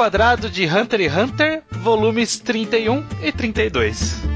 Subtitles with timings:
[0.00, 4.29] Reenquadrado de Hunter x Hunter, volumes 31 e 32.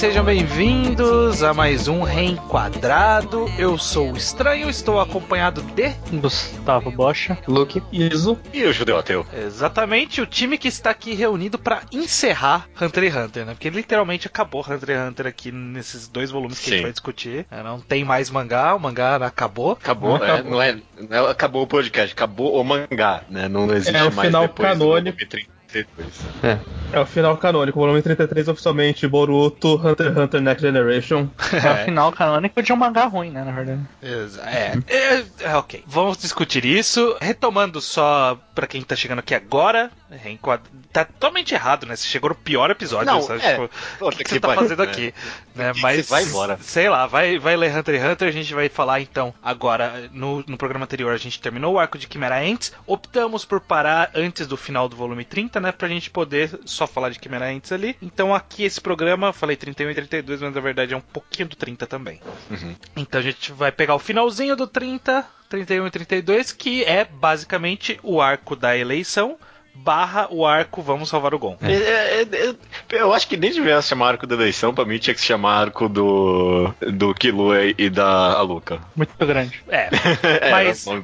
[0.00, 3.44] Sejam bem-vindos a mais um Reenquadrado.
[3.58, 9.26] Eu sou o Estranho, estou acompanhado de Gustavo Bocha, Luke, Iso e o Judeu Ateu.
[9.30, 13.52] Exatamente, o time que está aqui reunido para encerrar Hunter x Hunter, né?
[13.52, 16.82] Porque literalmente acabou Hunter x Hunter aqui nesses dois volumes que a gente Sim.
[16.84, 17.46] vai discutir.
[17.50, 19.72] É, Não tem mais mangá, o mangá acabou.
[19.72, 20.50] Acabou, Não, é, acabou.
[20.50, 20.78] não, é,
[21.10, 23.48] não é- acabou o podcast, acabou o mangá, né?
[23.48, 25.18] Não existe É o mais final depois do canônico.
[25.70, 26.60] Volume 32.
[26.92, 31.28] é o final canônico, volume 33 oficialmente, Boruto, Hunter x Hunter Next Generation.
[31.52, 33.80] É o final canônico de um mangá ruim, né, na verdade.
[34.02, 35.84] É, é, é, ok.
[35.86, 37.16] Vamos discutir isso.
[37.20, 41.96] Retomando só pra quem tá chegando aqui agora, reenquad- tá totalmente errado, né?
[41.96, 43.40] Você chegou no pior episódio, Não, sabe?
[43.44, 43.52] é.
[43.52, 44.90] Tipo, que, que você tá fazendo né?
[44.90, 45.14] aqui?
[45.52, 45.72] Né?
[45.82, 46.56] Mas vai embora?
[46.62, 50.08] Sei lá, vai, vai ler Hunter x Hunter, a gente vai falar então agora.
[50.12, 52.72] No, no programa anterior a gente terminou o arco de Chimera Ants.
[52.86, 55.72] Optamos por parar antes do final do volume 30, né?
[55.72, 57.96] Pra gente poder só falar de Chimera Ants ali.
[58.00, 61.56] Então aqui esse programa, falei 31 e 32, mas na verdade é um pouquinho do
[61.56, 62.20] 30 também.
[62.50, 62.74] Uhum.
[62.96, 67.98] Então a gente vai pegar o finalzinho do 30, 31 e 32, que é basicamente
[68.02, 69.36] o arco da eleição
[69.74, 71.56] barra o arco Vamos Salvar o Gon.
[71.62, 72.54] É, é, é,
[72.90, 75.26] eu acho que nem devia se chamar arco da eleição, pra mim tinha que se
[75.26, 78.78] chamar arco do, do Killua e da Aluka.
[78.94, 79.62] Muito grande.
[79.68, 79.88] É,
[80.22, 81.02] É, Mas- um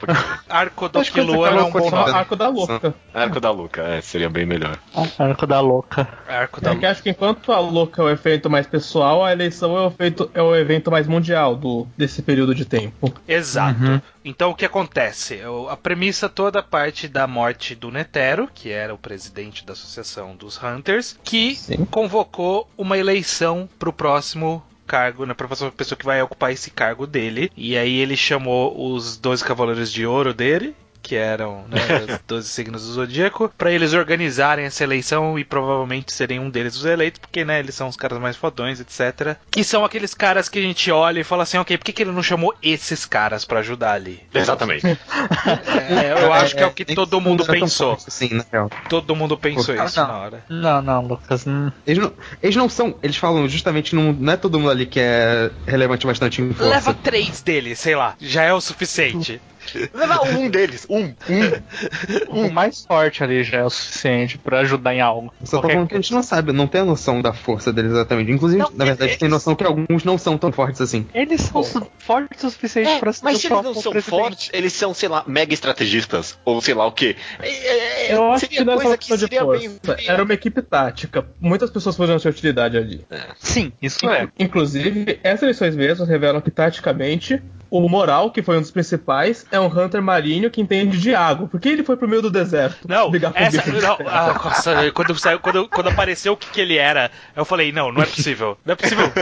[0.49, 2.11] arco do Killua esse é um bom nome.
[2.13, 2.95] Arco da Louca.
[3.15, 4.79] Arco da Aluka, é, seria bem melhor.
[5.19, 6.09] Arco da louca.
[6.29, 9.33] Arco da É que acho que enquanto a Louca é o evento mais pessoal, a
[9.33, 13.13] eleição é o, feito, é o evento mais mundial do, desse período de tempo.
[13.27, 13.83] Exato.
[13.83, 14.01] Uhum.
[14.29, 15.37] Então o que acontece?
[15.47, 20.35] O- A premissa toda parte da morte do Netero, que era o presidente da Associação
[20.35, 21.87] dos Hunters, que Sim.
[21.91, 27.07] convocou uma eleição pro próximo cargo, né, pra próxima pessoa que vai ocupar esse cargo
[27.07, 27.51] dele.
[27.57, 30.75] E aí ele chamou os 12 cavaleiros de ouro dele.
[31.07, 31.79] Que eram né,
[32.15, 36.75] os 12 signos do zodíaco, pra eles organizarem essa eleição e provavelmente serem um deles
[36.77, 39.37] os eleitos, porque né, eles são os caras mais fodões, etc.
[39.51, 42.03] Que são aqueles caras que a gente olha e fala assim: ok, por que, que
[42.03, 44.21] ele não chamou esses caras pra ajudar ali?
[44.35, 44.85] Exatamente.
[45.89, 47.97] É, eu acho que é o que todo mundo pensou.
[47.99, 48.71] Sim, na real.
[48.89, 50.09] Todo mundo pensou isso não.
[50.09, 50.45] na hora.
[50.49, 51.47] Não, não, Lucas.
[51.47, 52.13] hum, Eles não,
[52.43, 52.97] eles não são.
[53.03, 53.95] Eles falam justamente.
[53.95, 56.71] Não, não é todo mundo ali que é relevante bastante em força.
[56.71, 59.41] Leva três deles, sei lá, já é o suficiente.
[59.95, 61.13] Leva um deles, um.
[62.29, 65.33] O mais forte ali já é o suficiente pra ajudar em algo.
[65.45, 67.73] Só tô Qualquer falando que a gente não sabe, não tem a noção da força
[67.73, 68.31] deles exatamente.
[68.31, 71.07] Inclusive, Não, na verdade, eles- tem noção que alguns não são tão fortes assim.
[71.15, 74.11] Eles são su- fortes o suficiente É, pra ser mas se eles não são presidente.
[74.23, 76.39] fortes, eles são, sei lá, mega estrategistas.
[76.45, 77.17] Ou sei lá o quê.
[77.41, 79.41] É, é, é, Eu acho seria que não é coisa só que questão de seria
[79.45, 79.95] força.
[79.97, 80.09] bem.
[80.09, 81.27] Era uma equipe tática.
[81.41, 83.05] Muitas pessoas podiam ter utilidade ali.
[83.39, 84.29] Sim, isso é.
[84.39, 89.59] Inclusive, essas eleições mesmo revelam que taticamente o Moral, que foi um dos principais, é
[89.61, 91.47] um Hunter marinho que entende de água.
[91.47, 92.87] Por que ele foi pro meio do deserto?
[92.89, 93.71] Não, essa.
[93.71, 97.73] Não, ah, nossa, quando, saiu, quando, quando apareceu o que, que ele era, eu falei:
[97.73, 98.57] não, não é possível.
[98.65, 99.13] Não é possível.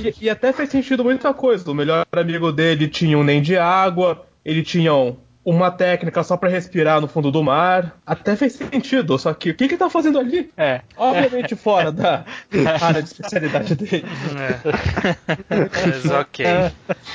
[0.00, 1.68] E, e até fez sentido muita coisa.
[1.70, 6.36] O melhor amigo dele tinha um nem de água, ele tinha um- uma técnica só
[6.36, 7.96] pra respirar no fundo do mar.
[8.06, 10.50] Até fez sentido, só que o que que ele tá fazendo ali?
[10.56, 10.82] É.
[10.96, 12.24] Obviamente fora da
[12.80, 14.04] área de especialidade dele.
[14.38, 14.60] É.
[15.86, 16.46] Mas ok.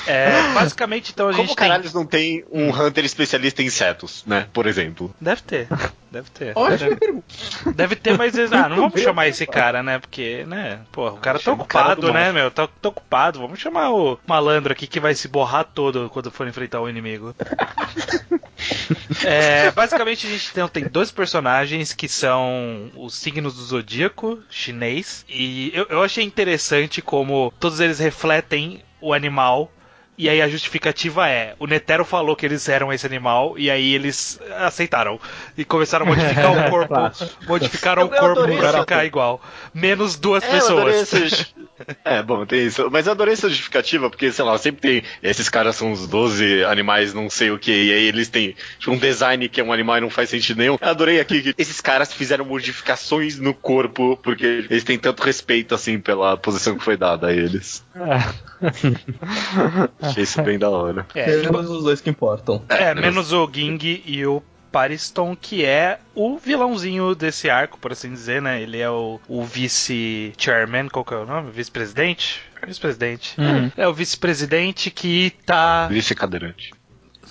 [0.08, 1.47] É, basicamente, então a gente.
[1.47, 4.47] Como tem- caralhos não tem um Hunter especialista em insetos, né?
[4.52, 5.13] Por exemplo.
[5.22, 5.68] Deve ter.
[6.12, 6.53] Deve ter.
[6.56, 7.25] Ótima pergunta.
[7.75, 10.00] Deve ter, mas ah, não vamos chamar esse cara, né?
[10.00, 10.80] Porque, né?
[10.92, 12.50] Pô, o cara tá Chama cara ocupado, do né, meu?
[12.50, 13.40] Tá, tá ocupado.
[13.40, 17.36] Vamos chamar o malandro aqui que vai se borrar todo quando for enfrentar o inimigo.
[19.23, 25.25] É, basicamente a gente tem, tem dois personagens que são os signos do zodíaco chinês.
[25.29, 29.71] E eu, eu achei interessante como todos eles refletem o animal.
[30.17, 33.94] E aí a justificativa é, o Netero falou que eles eram esse animal, e aí
[33.94, 35.19] eles aceitaram.
[35.57, 36.95] E começaram a modificar o corpo.
[37.47, 39.41] Modificaram Eu- o corpo pra essa- ficar igual.
[39.74, 41.53] Menos duas É, pessoas.
[42.04, 42.89] É, bom, tem isso.
[42.92, 45.04] Mas eu adorei essa justificativa, porque, sei lá, sempre tem.
[45.22, 48.92] Esses caras são os 12 animais, não sei o que, e aí eles têm tipo,
[48.92, 50.77] um design que é um animal e não faz sentido nenhum.
[50.80, 55.75] Eu adorei aqui que esses caras fizeram modificações no corpo, porque eles têm tanto respeito,
[55.75, 57.83] assim, pela posição que foi dada a eles.
[60.01, 61.06] Achei isso bem da hora.
[61.13, 62.63] É, Menos os dois que importam.
[62.69, 64.42] É, menos o Ging e o
[64.75, 68.62] Pariston, que é o vilãozinho desse arco, por assim dizer, né?
[68.62, 71.50] Ele é o, o vice-chairman, qual que é o nome?
[71.50, 72.42] Vice-presidente?
[72.68, 73.39] Vice-presidente.
[73.39, 73.72] Uhum.
[73.77, 75.88] É o vice-presidente que tá.
[75.88, 76.74] Vice-cadeirante.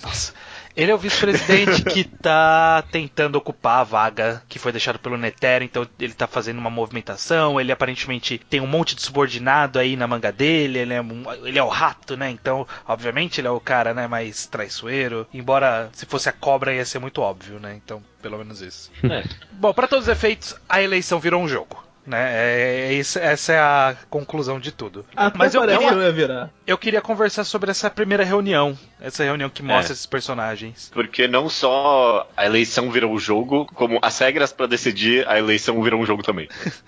[0.01, 0.33] Nossa.
[0.75, 5.63] Ele é o vice-presidente que tá tentando ocupar a vaga que foi deixada pelo Netero,
[5.63, 10.05] então ele tá fazendo uma movimentação, ele aparentemente tem um monte de subordinado aí na
[10.07, 12.29] manga dele, ele é, um- ele é o rato, né?
[12.29, 15.25] Então, obviamente, ele é o cara né, mais traiçoeiro.
[15.33, 17.73] Embora se fosse a cobra ia ser muito óbvio, né?
[17.83, 18.91] Então, pelo menos isso.
[19.03, 19.23] É.
[19.53, 21.84] Bom, pra todos os efeitos, a eleição virou um jogo.
[22.05, 22.31] Né?
[22.33, 25.03] É, é isso- essa é a conclusão de tudo.
[25.15, 26.49] Até Mas eu queria- que ia virar.
[26.67, 28.77] Eu queria conversar sobre essa primeira reunião.
[29.01, 29.93] Essa reunião que mostra É.
[29.93, 30.91] esses personagens.
[30.93, 35.81] Porque não só a eleição virou o jogo, como as regras pra decidir a eleição
[35.81, 36.47] virou um jogo também.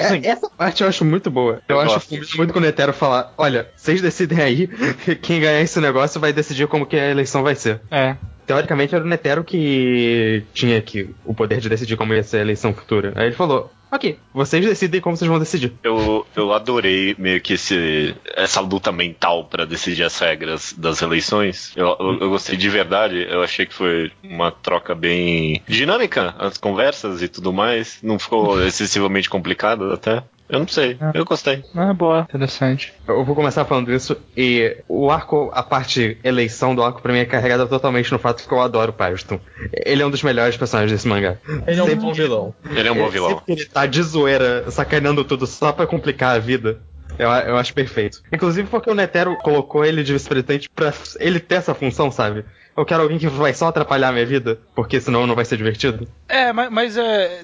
[0.00, 1.60] É, essa parte eu acho muito boa.
[1.68, 4.66] Eu, Eu acho que muito com o Netero falar: olha, vocês decidem aí,
[5.22, 7.80] quem ganhar esse negócio vai decidir como que a eleição vai ser.
[7.90, 8.16] É.
[8.46, 12.40] Teoricamente era o Netero que tinha aqui o poder de decidir como ia ser a
[12.40, 13.12] eleição futura.
[13.16, 15.72] Aí ele falou: ok, vocês decidem como vocês vão decidir.
[15.82, 21.72] Eu, eu adorei meio que esse, essa luta mental pra decidir as regras das eleições.
[21.76, 23.26] Eu, eu, eu gostei de verdade.
[23.28, 27.98] Eu achei que foi uma troca bem dinâmica, as conversas e tudo mais.
[28.02, 30.22] Não ficou excessivamente complicado até.
[30.48, 31.64] Eu não sei, eu gostei.
[31.74, 32.26] Ah, boa.
[32.28, 32.92] Interessante.
[33.08, 37.20] Eu vou começar falando isso, e o arco, a parte eleição do arco pra mim
[37.20, 39.40] é carregada totalmente no fato que eu adoro o Pyreston.
[39.72, 41.36] Ele é um dos melhores personagens desse mangá.
[41.66, 42.54] Ele é um bom vilão.
[42.70, 43.30] Ele é um bom vilão.
[43.30, 46.78] Sempre que ele tá de zoeira, sacaneando tudo só pra complicar a vida.
[47.18, 48.22] Eu, eu acho perfeito.
[48.32, 52.44] Inclusive porque o Netero colocou ele de vice-presidente pra ele ter essa função, sabe?
[52.76, 55.56] Eu quero alguém que vai só atrapalhar a minha vida, porque senão não vai ser
[55.56, 56.08] divertido.
[56.28, 57.42] É, mas, mas é.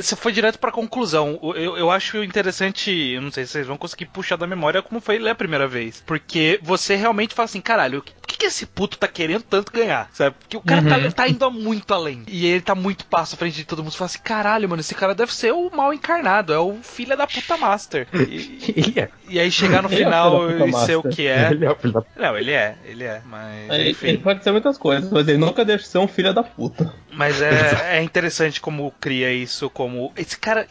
[0.00, 1.38] Você foi direto pra conclusão.
[1.54, 2.90] Eu, eu acho interessante.
[2.90, 5.68] Eu não sei se vocês vão conseguir puxar da memória como foi ler a primeira
[5.68, 6.02] vez.
[6.06, 8.02] Porque você realmente fala assim: caralho,
[8.36, 10.08] que, por que, esse puto tá querendo tanto ganhar?
[10.12, 10.36] Sabe?
[10.38, 12.22] Porque o cara tá, tá indo muito além.
[12.28, 13.92] E ele tá muito passo à frente de todo mundo.
[13.92, 16.52] Você fala assim: caralho, mano, esse cara deve ser o mal encarnado.
[16.52, 18.06] É o filho da puta master.
[18.26, 19.08] E, Ele é.
[19.28, 21.12] e aí chegar no Ele é final da e puta ser o master.
[21.12, 21.50] que é.
[21.50, 23.22] Ele é o filho da Não, ele é, ele é.
[23.24, 23.70] Mas.
[23.70, 24.06] Ele, Enfim.
[24.08, 26.92] ele pode ser muitas coisas, mas ele nunca deixa de ser um filho da puta.
[27.12, 30.12] Mas é, é interessante como cria isso, como.
[30.16, 30.66] Esse cara.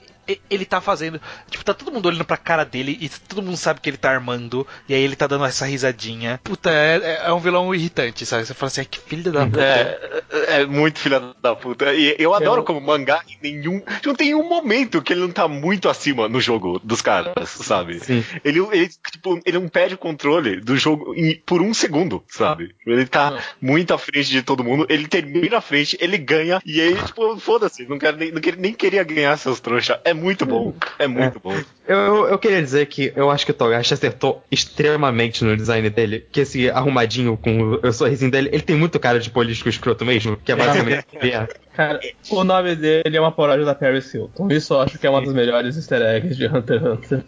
[0.50, 1.20] Ele tá fazendo.
[1.50, 4.10] Tipo, tá todo mundo olhando pra cara dele e todo mundo sabe que ele tá
[4.12, 4.66] armando.
[4.90, 6.40] E aí ele tá dando essa risadinha.
[6.44, 8.46] Puta, é, é- é um vilão irritante, sabe?
[8.46, 9.62] Você fala assim, ai que filho da puta.
[9.62, 11.94] É, é muito filha da puta.
[11.94, 13.82] E eu adoro Eu- como mangá em nenhum.
[14.06, 18.00] Não tem um momento que ele não tá muito acima no jogo dos caras, sabe?
[18.00, 18.24] Sim.
[18.44, 22.74] Ele, ele, tipo, ele não perde o controle do jogo em- por um segundo, sabe?
[22.86, 23.40] Ele tá Não.
[23.62, 27.38] muito à frente de todo mundo, ele termina à frente, ele ganha, e aí, tipo,
[27.40, 30.00] foda-se, não, quero nem, não quero, nem queria ganhar seus trouxa.
[30.04, 31.56] É muito bom, é muito bom.
[31.88, 36.26] Eu, eu, queria dizer que eu acho que o Togashi acertou extremamente no design dele.
[36.32, 40.04] Que esse arrumadinho com o, o sorrisinho dele, ele tem muito cara de político escroto
[40.04, 41.48] mesmo, que é basicamente o é.
[41.76, 44.48] Cara, o nome dele é uma paródia da Paris Hilton.
[44.50, 47.24] Isso eu acho que é uma das melhores easter eggs de Hunter x Hunter.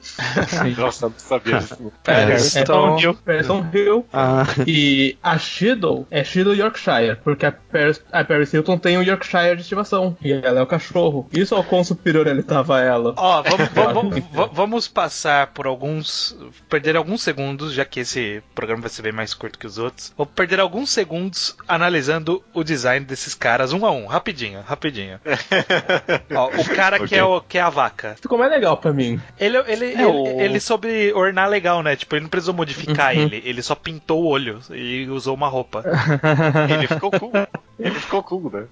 [0.79, 1.91] Nossa, não sabia disso.
[2.07, 4.05] É, É Então- Tom Person Hill.
[4.13, 9.03] Ah, E a Shido é Shido Yorkshire, porque a Paris, a Paris Hilton tem um
[9.03, 10.15] Yorkshire de estimação.
[10.21, 11.27] E ela é o cachorro.
[11.33, 13.13] Isso é o quão superior ele tava a ela.
[13.17, 16.37] Ó, vamos, vamos, vamos- vamos passar por alguns.
[16.69, 20.13] Perder alguns segundos, já que esse programa vai ser bem mais curto que os outros.
[20.17, 25.19] Vou perder alguns segundos analisando o design desses caras um a um, rapidinho, rapidinho.
[26.35, 27.17] Ó, o cara que, Ok.
[27.17, 28.15] é o, que é a vaca.
[28.21, 29.19] Ficou mais legal pra mim.
[29.39, 31.95] Ele, ele, ele, o- ele soube ornar legal, né?
[31.95, 35.83] Tipo, ele não precisou modificar ele, ele só pintou o olho e usou uma roupa.
[36.69, 37.31] Ele ficou cool.
[37.79, 38.65] Ele ficou cool, né?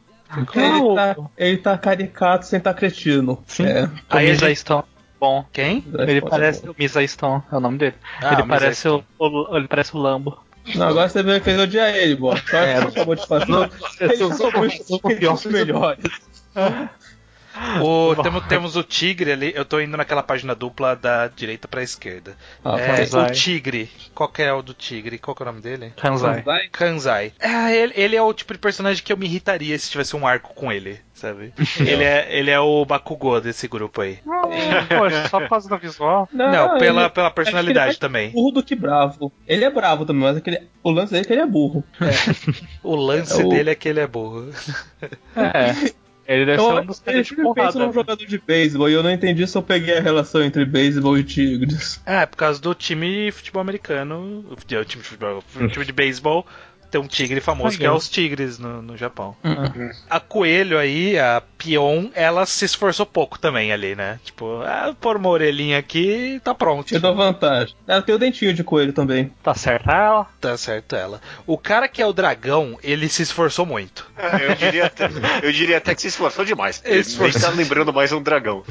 [0.55, 3.43] Ele tá, ele tá caricato sem tá cretino.
[3.47, 3.65] Sim.
[3.65, 3.89] É.
[4.09, 4.83] Aí a Misa gente- Stone.
[5.19, 5.45] Bom.
[5.53, 5.83] Quem?
[6.07, 7.95] Ele parece o Misa Stone, é o nome dele.
[8.21, 10.37] Ah, ele, parece o, o- ele parece o Lambo.
[10.75, 12.35] Não, agora você que fez odiar ele, bom.
[12.35, 13.69] Só É, que você acabou de fazer.
[14.01, 15.33] Ele sou- são sou- muito sou são pior.
[15.33, 16.03] muito melhores.
[17.81, 19.51] O, temos, temos o tigre ali.
[19.55, 22.35] Eu tô indo naquela página dupla da direita pra esquerda.
[22.63, 23.89] Ah, É, o tigre.
[24.13, 25.17] Qual que é o do tigre?
[25.17, 25.93] Qual que é o nome dele?
[25.95, 26.43] Kanzai.
[26.71, 27.33] Kanzai.
[27.39, 30.27] É, ele, ele é o tipo de personagem que eu me irritaria se tivesse um
[30.27, 31.53] arco com ele, sabe?
[31.79, 34.19] ele, é, ele é o Bakugou desse grupo aí.
[34.89, 36.27] Poxa, só por causa do visual.
[36.33, 38.29] Não, pela, ele- pela que ele personalidade é também.
[38.31, 39.31] burro do que bravo.
[39.47, 41.83] Ele é bravo também, mas aquele, o lance dele é que ele é burro.
[42.83, 44.49] O lance É o- dele é que ele é burro.
[45.35, 45.95] É.
[46.27, 47.79] Ele deve ser Eu, um dos eu caras de porrada.
[47.79, 51.17] num jogador de beisebol e eu não entendi se eu peguei a relação entre beisebol
[51.17, 52.01] e tigres.
[52.05, 54.43] É por causa do time de futebol americano.
[54.49, 55.43] O time de futebol.
[55.55, 56.45] O time de beisebol
[56.91, 59.35] tem um tigre famoso que é os tigres no, no Japão.
[60.09, 64.19] A coelho aí, a Pion, ela se esforçou pouco também ali, né?
[64.23, 66.93] Tipo, ah, pôr uma orelhinha aqui tá pronto.
[66.93, 67.75] Eu dou vantagem.
[67.87, 69.31] Ela tem o dentinho de coelho também.
[69.43, 70.27] Tá certo ela.
[70.39, 71.21] Tá certo ela.
[71.45, 74.09] O cara que é o dragão, ele se esforçou muito.
[74.17, 75.09] É, Eu diria, até,
[75.43, 76.81] eu diria até que se esforçou demais.
[76.85, 77.39] Ele Esforçou.
[77.41, 78.63] nem tá lembrando mais um dragão.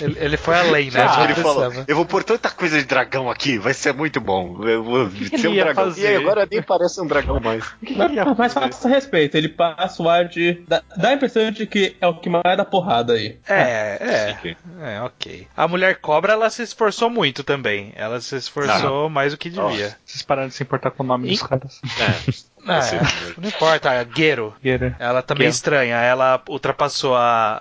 [0.00, 1.08] Ele, ele foi além, né?
[1.14, 1.72] Que ele falou.
[1.86, 4.62] Eu vou pôr tanta coisa de dragão aqui, vai ser muito bom.
[4.64, 5.84] Eu vou que ser ele um ia dragão.
[5.84, 6.12] fazer?
[6.12, 7.55] E agora nem parece um dragão mais.
[7.58, 7.74] Mais.
[7.96, 10.62] Mas, mas faça respeito, ele passa o ar de.
[10.66, 13.38] Dá, dá a impressão de que é o que mais dá porrada aí.
[13.48, 14.56] É, é.
[14.96, 15.46] É, ok.
[15.56, 17.92] A mulher cobra, ela se esforçou muito também.
[17.96, 19.96] Ela se esforçou mais do que devia.
[20.04, 21.48] Vocês pararam de se importar com o nome dos Ih.
[21.48, 21.80] caras.
[22.68, 22.72] É.
[22.72, 22.96] Ah, Sim.
[23.38, 24.52] não importa, a Gero.
[24.60, 24.96] Guerra.
[24.98, 27.60] Ela também é estranha, ela ultrapassou a,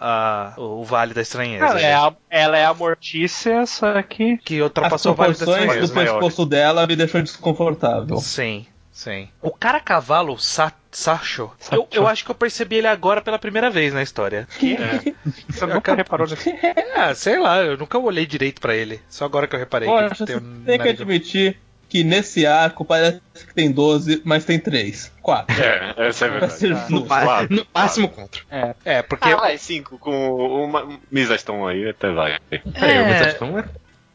[0.57, 1.63] a- o Vale da Estranheza.
[1.63, 4.37] Ela é, a, ela é a Mortícia, só que.
[4.39, 5.93] Que As ultrapassou o Vale da proporções Estranheza.
[5.93, 8.17] do pescoço dela me deixou desconfortável.
[8.17, 9.27] Sim, sim.
[9.41, 11.75] O cara cavalo, Sa Sacho, Sacho.
[11.75, 14.47] eu, eu acho que eu percebi ele agora pela primeira vez na história.
[15.49, 16.49] Você nunca reparou nisso.
[16.95, 19.01] Ah, sei lá, eu nunca olhei direito pra ele.
[19.09, 21.59] Só agora que eu reparei Poxa, que tem um tem que admitir
[21.89, 25.11] que nesse arco parece que tem 12, mas tem 3.
[25.21, 25.61] 4.
[25.61, 26.53] É, essa é verdade.
[26.53, 28.41] ser No, Claro, no máximo contra.
[28.49, 28.75] É.
[28.85, 30.33] É, porque Ah, vai, cinco com
[30.65, 32.39] uma Mizaston aí, até vai.
[32.49, 33.69] Peraí, o Mizaston era-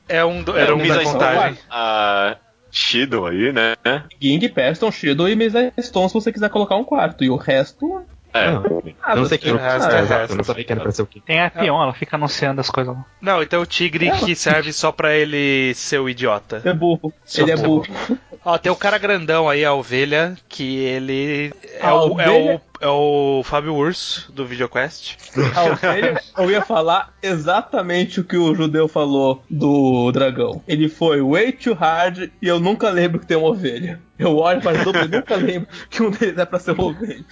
[0.08, 1.58] é um do, era É, um da contagem.
[1.68, 2.36] A
[2.70, 3.74] Shido aí, né?
[4.20, 7.24] Ging, Peston, Shido e Mesa Stone se você quiser colocar um quarto.
[7.24, 8.02] E o resto.
[8.32, 8.46] É.
[8.46, 8.62] Ah,
[9.02, 10.32] Ah, eu não sei que o resto é resto.
[10.32, 11.20] eu não sabia que era pra ser o quê.
[11.26, 13.04] Tem a Pion, ela fica anunciando as coisas lá.
[13.20, 16.62] Não, então o tigre que serve só pra ele ser o idiota.
[16.64, 17.12] É burro.
[17.24, 17.86] Só Ele é burro.
[18.06, 18.18] burro.
[18.44, 22.54] Ó, tem o cara grandão aí, a ovelha, que ele é, A o, é, ovelha?
[22.56, 25.16] o, é o Fábio Urso do VideoQuest.
[25.54, 30.62] A ovelha, eu ia falar exatamente o que o judeu falou do dragão.
[30.66, 34.00] Ele foi way too hard e eu nunca lembro que tem uma ovelha.
[34.18, 37.24] Eu olho para dupla e nunca lembro que um deles é pra ser uma ovelha.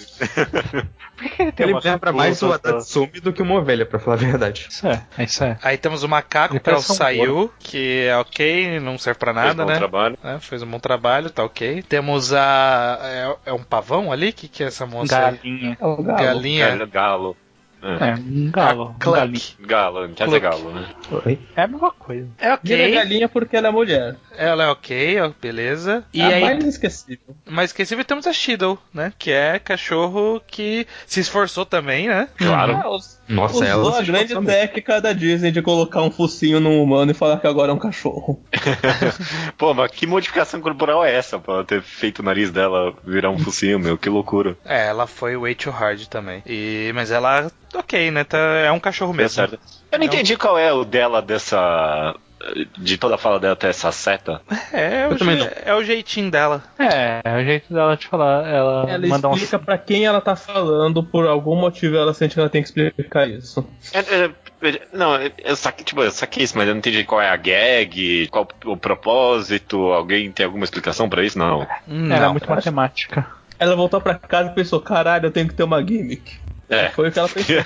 [1.19, 3.99] Por que ele tem Ele uma lembra mais o Adatsumi do que uma ovelha, pra
[3.99, 4.67] falar a verdade.
[4.71, 5.59] Isso é, é isso é.
[5.63, 9.47] Aí temos o macaco, que é um Sayu, que é ok, não serve pra Fez
[9.47, 9.77] nada, bom né?
[9.77, 10.19] trabalho.
[10.25, 11.83] É, fez um bom trabalho, tá ok.
[11.83, 12.99] Temos a.
[13.03, 14.31] É, é um pavão ali?
[14.31, 15.27] O que, que é essa moça?
[15.27, 15.38] aí?
[15.43, 15.77] Galinha.
[15.81, 16.19] É o galo.
[16.19, 16.69] Galinha.
[16.77, 16.87] Galo.
[16.91, 17.37] Galo.
[17.81, 18.09] É.
[18.11, 18.85] É, um galo.
[18.89, 18.95] Um.
[19.67, 20.25] Galo, quer Cluck.
[20.25, 20.89] dizer galo, né?
[21.25, 21.39] Oi?
[21.55, 22.29] É a mesma coisa.
[22.37, 22.95] É Vira ok.
[22.95, 24.17] galinha porque ela é mulher.
[24.37, 26.05] Ela é ok, ó, beleza.
[26.13, 27.37] E a aí, mais esquecível.
[27.49, 29.13] mais esquecível temos a Shiddle, né?
[29.17, 32.29] Que é cachorro que se esforçou também, né?
[32.37, 32.81] Claro.
[32.83, 33.83] Ah, os- Nossa, ela.
[33.83, 37.47] Usou a grande técnica da Disney de colocar um focinho num humano e falar que
[37.47, 38.43] agora é um cachorro.
[39.59, 43.39] Pô, mas que modificação corporal é essa pra ter feito o nariz dela virar um
[43.39, 43.99] focinho, meu?
[43.99, 44.57] Que loucura.
[44.65, 46.43] É, ela foi way too hard também.
[46.47, 48.25] E, mas ela, ok, né?
[48.25, 49.35] Tá, é um cachorro mesmo.
[49.35, 49.59] certo.
[49.93, 52.15] Eu não entendi qual é o dela dessa.
[52.79, 54.41] De toda a fala dela até essa seta.
[54.73, 55.49] É, é o, je- não.
[55.67, 56.63] é o jeitinho dela.
[56.79, 58.47] É, é o jeito dela de falar.
[58.49, 59.33] Ela, Ela manda um.
[59.35, 62.69] explica pra quem ela tá falando, por algum motivo ela sente que ela tem que
[62.69, 63.67] explicar isso.
[63.93, 64.31] É, é,
[64.63, 67.37] é, não, eu saquei, tipo, eu saquei isso, mas eu não entendi qual é a
[67.37, 69.77] gag, qual o propósito.
[69.93, 71.39] Alguém tem alguma explicação pra isso?
[71.39, 71.67] Não.
[71.89, 72.33] Hum, Era não.
[72.33, 73.27] muito matemática.
[73.59, 76.39] Ela voltou pra casa e pensou, caralho, eu tenho que ter uma gimmick.
[76.71, 76.89] É.
[76.91, 77.57] Foi o que ela pensou.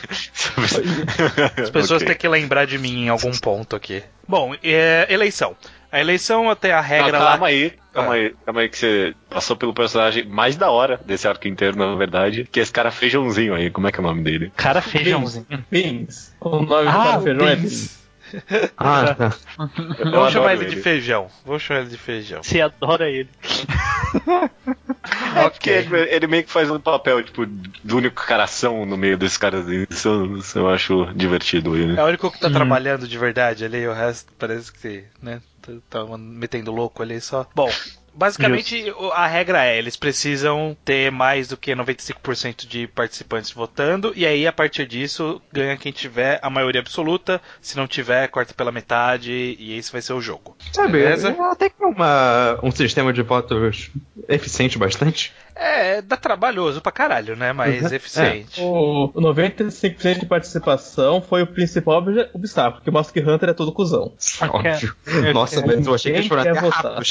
[1.62, 2.06] As pessoas Ok.
[2.06, 4.02] têm que lembrar de mim em algum ponto aqui.
[4.26, 5.56] Bom, é, eleição.
[5.90, 7.46] A eleição até a Não, regra calma lá.
[7.48, 8.14] aí, calma Ah.
[8.14, 11.94] aí, calma aí que você passou pelo personagem mais da hora desse arco inteiro, na
[11.96, 14.50] verdade, que é esse cara feijãozinho aí, como é que é o nome dele?
[14.56, 15.46] Cara feijãozinho.
[15.70, 16.34] Beans.
[16.40, 18.01] O nome do Ah, cara feijão é Beans.
[18.76, 19.34] Ah, tá.
[19.58, 21.28] Vamos chamar adoro ele de feijão.
[21.44, 22.42] Vou chamar ele de feijão.
[22.42, 23.28] Você adora ele.
[25.34, 29.16] É porque ele, ele meio que faz um papel, tipo, do único caração no meio
[29.16, 29.66] desses caras.
[29.90, 31.98] Isso, eu- isso eu acho divertido ele.
[31.98, 32.52] É o único que tá Hum.
[32.52, 35.72] trabalhando de verdade ali, o resto parece que, né, tá,
[36.04, 37.48] tá metendo louco ali só.
[37.54, 37.70] Bom,
[38.14, 44.26] basicamente a regra é, eles precisam ter mais do que 95% de participantes votando, e
[44.26, 48.72] aí a partir disso ganha quem tiver a maioria absoluta, se não tiver, corta pela
[48.72, 50.56] metade, e esse vai ser o jogo.
[50.72, 51.36] Sabe, Beleza?
[51.50, 53.90] até que é uma, um sistema de votos
[54.28, 55.32] eficiente bastante.
[55.54, 57.94] É, dá trabalhoso pra caralho, né, mas Uhum.
[57.94, 58.60] eficiente.
[58.60, 64.12] O 95% de participação foi o principal obstáculo, porque o Mask Hunter é todo cuzão.
[64.40, 64.94] Óbvio.
[65.06, 67.04] eu Nossa, mas eu achei que eles foram Quem até rápido.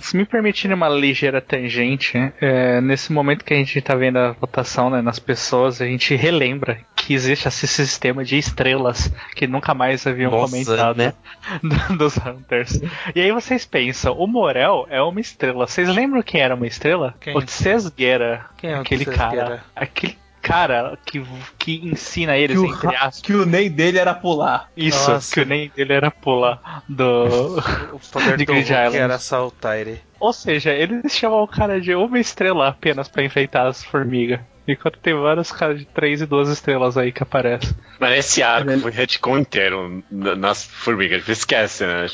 [0.00, 4.32] Se me permitirem uma ligeira tangente, é, nesse momento que a gente tá vendo a
[4.32, 9.72] votação né, nas pessoas, a gente relembra que existe esse sistema de estrelas que nunca
[9.72, 11.14] mais haviam Nossa, comentado né?
[11.96, 12.80] dos Hunters.
[13.14, 15.66] E aí vocês pensam, o Morel é uma estrela.
[15.66, 17.14] Vocês lembram quem era uma estrela?
[17.20, 17.34] Quem?
[17.48, 18.44] O Tsesguera.
[18.58, 19.64] Quem é o aquele cara.
[19.74, 21.22] Aquele cara que,
[21.58, 23.20] que ensina eles, Que o, entre aspas.
[23.20, 24.70] que o nem dele era pular.
[24.76, 25.34] Isso, Nossa.
[25.34, 27.56] que nem ele era pular do.
[27.92, 28.96] O poder De do Grid Island.
[28.96, 30.00] era Saltire.
[30.20, 34.40] Ou seja, eles chamam o cara de uma estrela apenas pra enfeitar as formigas.
[34.68, 37.70] Enquanto tem vários caras de 3 e 2 estrelas aí que aparecem.
[37.98, 41.26] Mas esse arco Ele- foi retcon inteiro na- nas formigas.
[41.28, 42.06] Esquece, né?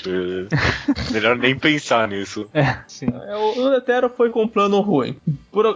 [1.13, 2.49] Melhor nem pensar nisso.
[2.55, 3.07] É, sim.
[3.27, 5.17] É, O Netero foi com um plano ruim.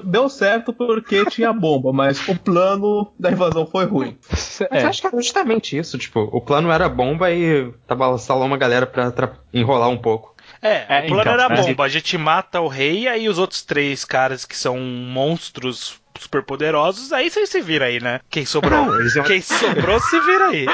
[0.05, 4.17] Deu certo porque tinha bomba, mas o plano da invasão foi ruim.
[4.31, 8.17] Mas É, eu acho que era justamente isso, tipo, o plano era bomba e tava
[8.19, 10.35] salão uma galera pra atra- enrolar um pouco.
[10.62, 11.57] É, É, o plano então, era né?
[11.62, 11.85] bomba.
[11.85, 16.43] A gente mata o rei e aí os outros três caras que são monstros super
[16.43, 18.19] poderosos, aí vocês se viram aí, né?
[18.29, 18.87] Quem sobrou?
[18.87, 20.67] Não, eles iam- Quem sobrou se vira aí.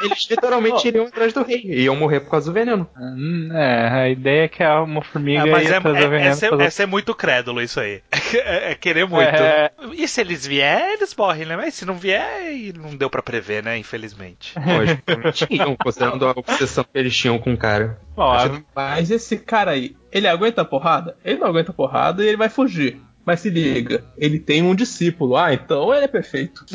[0.00, 2.88] Eles literalmente iriam atrás do rei e iam morrer por causa do veneno.
[2.96, 6.08] Hum, É, a ideia é que a uma formiga Ah, mas ia é, trazer é-
[6.08, 8.00] veneno essa, é, pras essa é muito crédulo, isso aí.
[8.38, 9.28] É, é querer muito.
[9.28, 9.70] É.
[9.96, 11.56] E se eles vier, eles morrem, né?
[11.56, 13.76] Mas se não vier, não deu pra prever, né?
[13.78, 14.54] Infelizmente.
[15.50, 17.98] Iam, considerando a obsessão que eles tinham com o cara.
[18.16, 21.16] Acho- Mas esse cara aí, ele aguenta a porrada?
[21.24, 23.00] Ele não aguenta a porrada e ele vai fugir.
[23.24, 25.36] Mas se liga, ele tem um discípulo.
[25.36, 26.64] Ah, então ele é perfeito.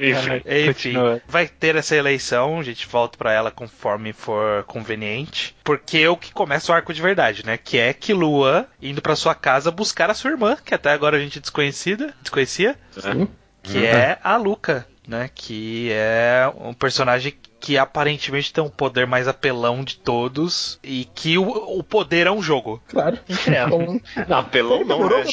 [0.00, 1.20] Enfim, Continua.
[1.28, 5.56] vai ter essa eleição, a gente volta pra ela conforme for conveniente.
[5.64, 7.56] Porque é o que começa o arco de verdade, né?
[7.56, 11.16] Que é que Lua indo pra sua casa buscar a sua irmã, que até agora
[11.16, 13.28] a gente desconhecida, desconhecia, Sim.
[13.62, 15.30] que é a Luca, né?
[15.34, 21.36] Que é um personagem que aparentemente tem um poder mais apelão de todos e que
[21.38, 22.80] o, o poder é um jogo.
[22.86, 23.18] Claro.
[23.28, 25.24] Então, Não, apelão não, né?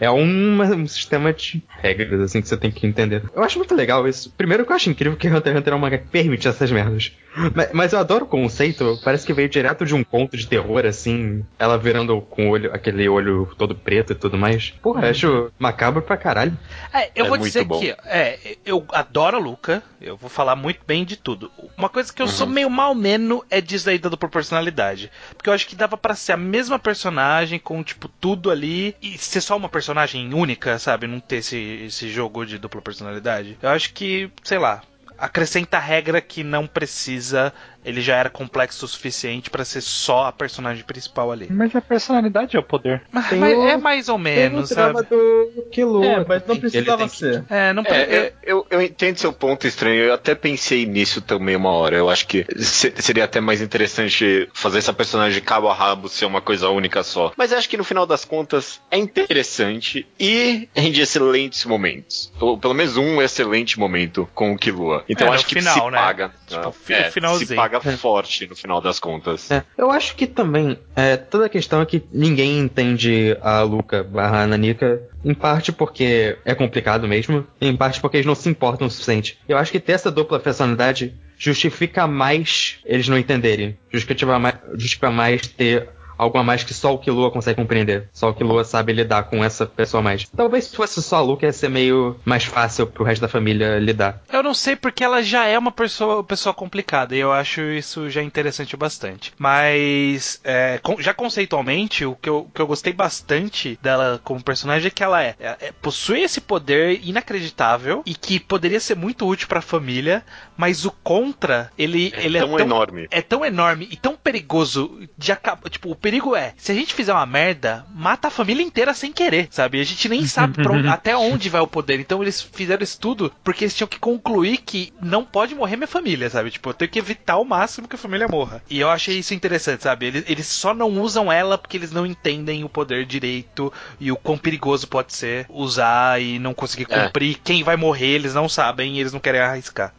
[0.00, 3.22] É um, um sistema de regras, assim, que você tem que entender.
[3.34, 4.32] Eu acho muito legal isso.
[4.36, 6.70] Primeiro que eu acho incrível que Hunter x Hunter é um mangá que permite essas
[6.70, 7.12] merdas.
[7.54, 10.86] Mas, mas eu adoro o conceito, parece que veio direto de um conto de terror,
[10.86, 14.70] assim, ela virando com o olho, aquele olho todo preto e tudo mais.
[14.82, 16.56] Porra, eu acho macabro pra caralho.
[16.92, 17.80] É, eu É vou dizer bom.
[17.80, 21.50] que é, eu adoro a Luca, eu vou falar muito bem de tudo.
[21.76, 25.10] Uma coisa que eu sou meio mal menos é disso aí da dupla personalidade.
[25.36, 29.18] Porque eu acho que dava pra ser a mesma personagem com, tipo, tudo ali e
[29.18, 31.08] ser só uma personagem única, sabe?
[31.08, 33.58] Não ter esse, esse jogo de dupla personalidade.
[33.60, 34.80] Eu acho que, sei lá.
[35.18, 37.52] Acrescenta regra que não precisa,
[37.84, 41.46] ele já era complexo o suficiente pra ser só a personagem principal ali.
[41.50, 43.02] Mas a personalidade é o poder.
[43.12, 45.08] Mas, mas o- é mais ou Tem o menos, drama sabe?
[45.10, 46.04] do Killua.
[46.06, 47.44] É, mas não ele precisava que- ser.
[47.50, 50.02] É, não É, eu, eu entendo seu ponto estranho.
[50.02, 51.96] Eu até pensei nisso também uma hora.
[51.96, 56.08] Eu acho que se- seria até mais interessante fazer essa personagem de cabo a rabo
[56.08, 57.32] ser uma coisa única só.
[57.36, 62.32] Mas eu acho que no final das contas é interessante e rende excelentes momentos.
[62.40, 65.04] Ou pelo menos um excelente momento com o Killua.
[65.08, 65.98] Então É, acho que final, se né?
[65.98, 66.32] paga.
[66.46, 67.48] Tipo, É, finalzinho.
[67.48, 69.50] se paga forte no final das contas.
[69.50, 74.02] É, eu acho que também, é, toda a questão é que ninguém entende a Luca
[74.02, 78.48] barra Nanika, em parte porque é complicado mesmo, e em parte porque eles não se
[78.48, 79.38] importam o suficiente.
[79.48, 83.76] Eu acho que ter essa dupla personalidade justifica mais eles não entenderem.
[83.90, 88.08] Justifica mais, justifica mais ter algo a mais que só o Killua consegue compreender.
[88.12, 90.28] Só o Killua sabe lidar com essa pessoa a mais.
[90.36, 93.78] Talvez se fosse só a Luca ia ser meio mais fácil pro resto da família
[93.78, 94.22] lidar.
[94.32, 98.08] Eu não sei porque ela já é uma pessoa, pessoa complicada e eu acho isso
[98.10, 99.32] já interessante bastante.
[99.38, 104.88] Mas é, já conceitualmente, o que, eu, o que eu gostei bastante dela como personagem
[104.88, 109.26] é que ela é, é- é- possui esse poder inacreditável e que poderia ser muito
[109.26, 110.24] útil pra família,
[110.56, 113.08] mas o contra, ele É ele tão é tão enorme.
[113.10, 115.68] é tão enorme e tão perigoso de acabar.
[115.68, 119.10] Tipo, o perigo é, se a gente fizer uma merda, mata a família inteira sem
[119.10, 119.80] querer, sabe?
[119.80, 121.98] A gente nem sabe onde- até onde vai o poder.
[121.98, 125.86] Então eles fizeram isso tudo porque eles tinham que concluir que não pode morrer minha
[125.88, 126.50] família, sabe?
[126.50, 128.62] Tipo, eu tenho que evitar ao máximo que a família morra.
[128.68, 130.04] E eu achei isso interessante, sabe?
[130.04, 134.16] Eles, eles só não usam ela porque eles não entendem o poder direito e o
[134.16, 137.06] quão perigoso pode ser usar e não conseguir É.
[137.06, 137.38] cumprir.
[137.42, 139.94] Quem vai morrer, eles não sabem e eles não querem arriscar.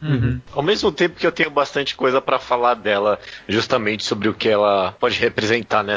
[0.52, 4.48] Ao mesmo tempo que eu tenho bastante coisa pra falar dela, justamente sobre o que
[4.48, 5.95] ela pode representar nessa.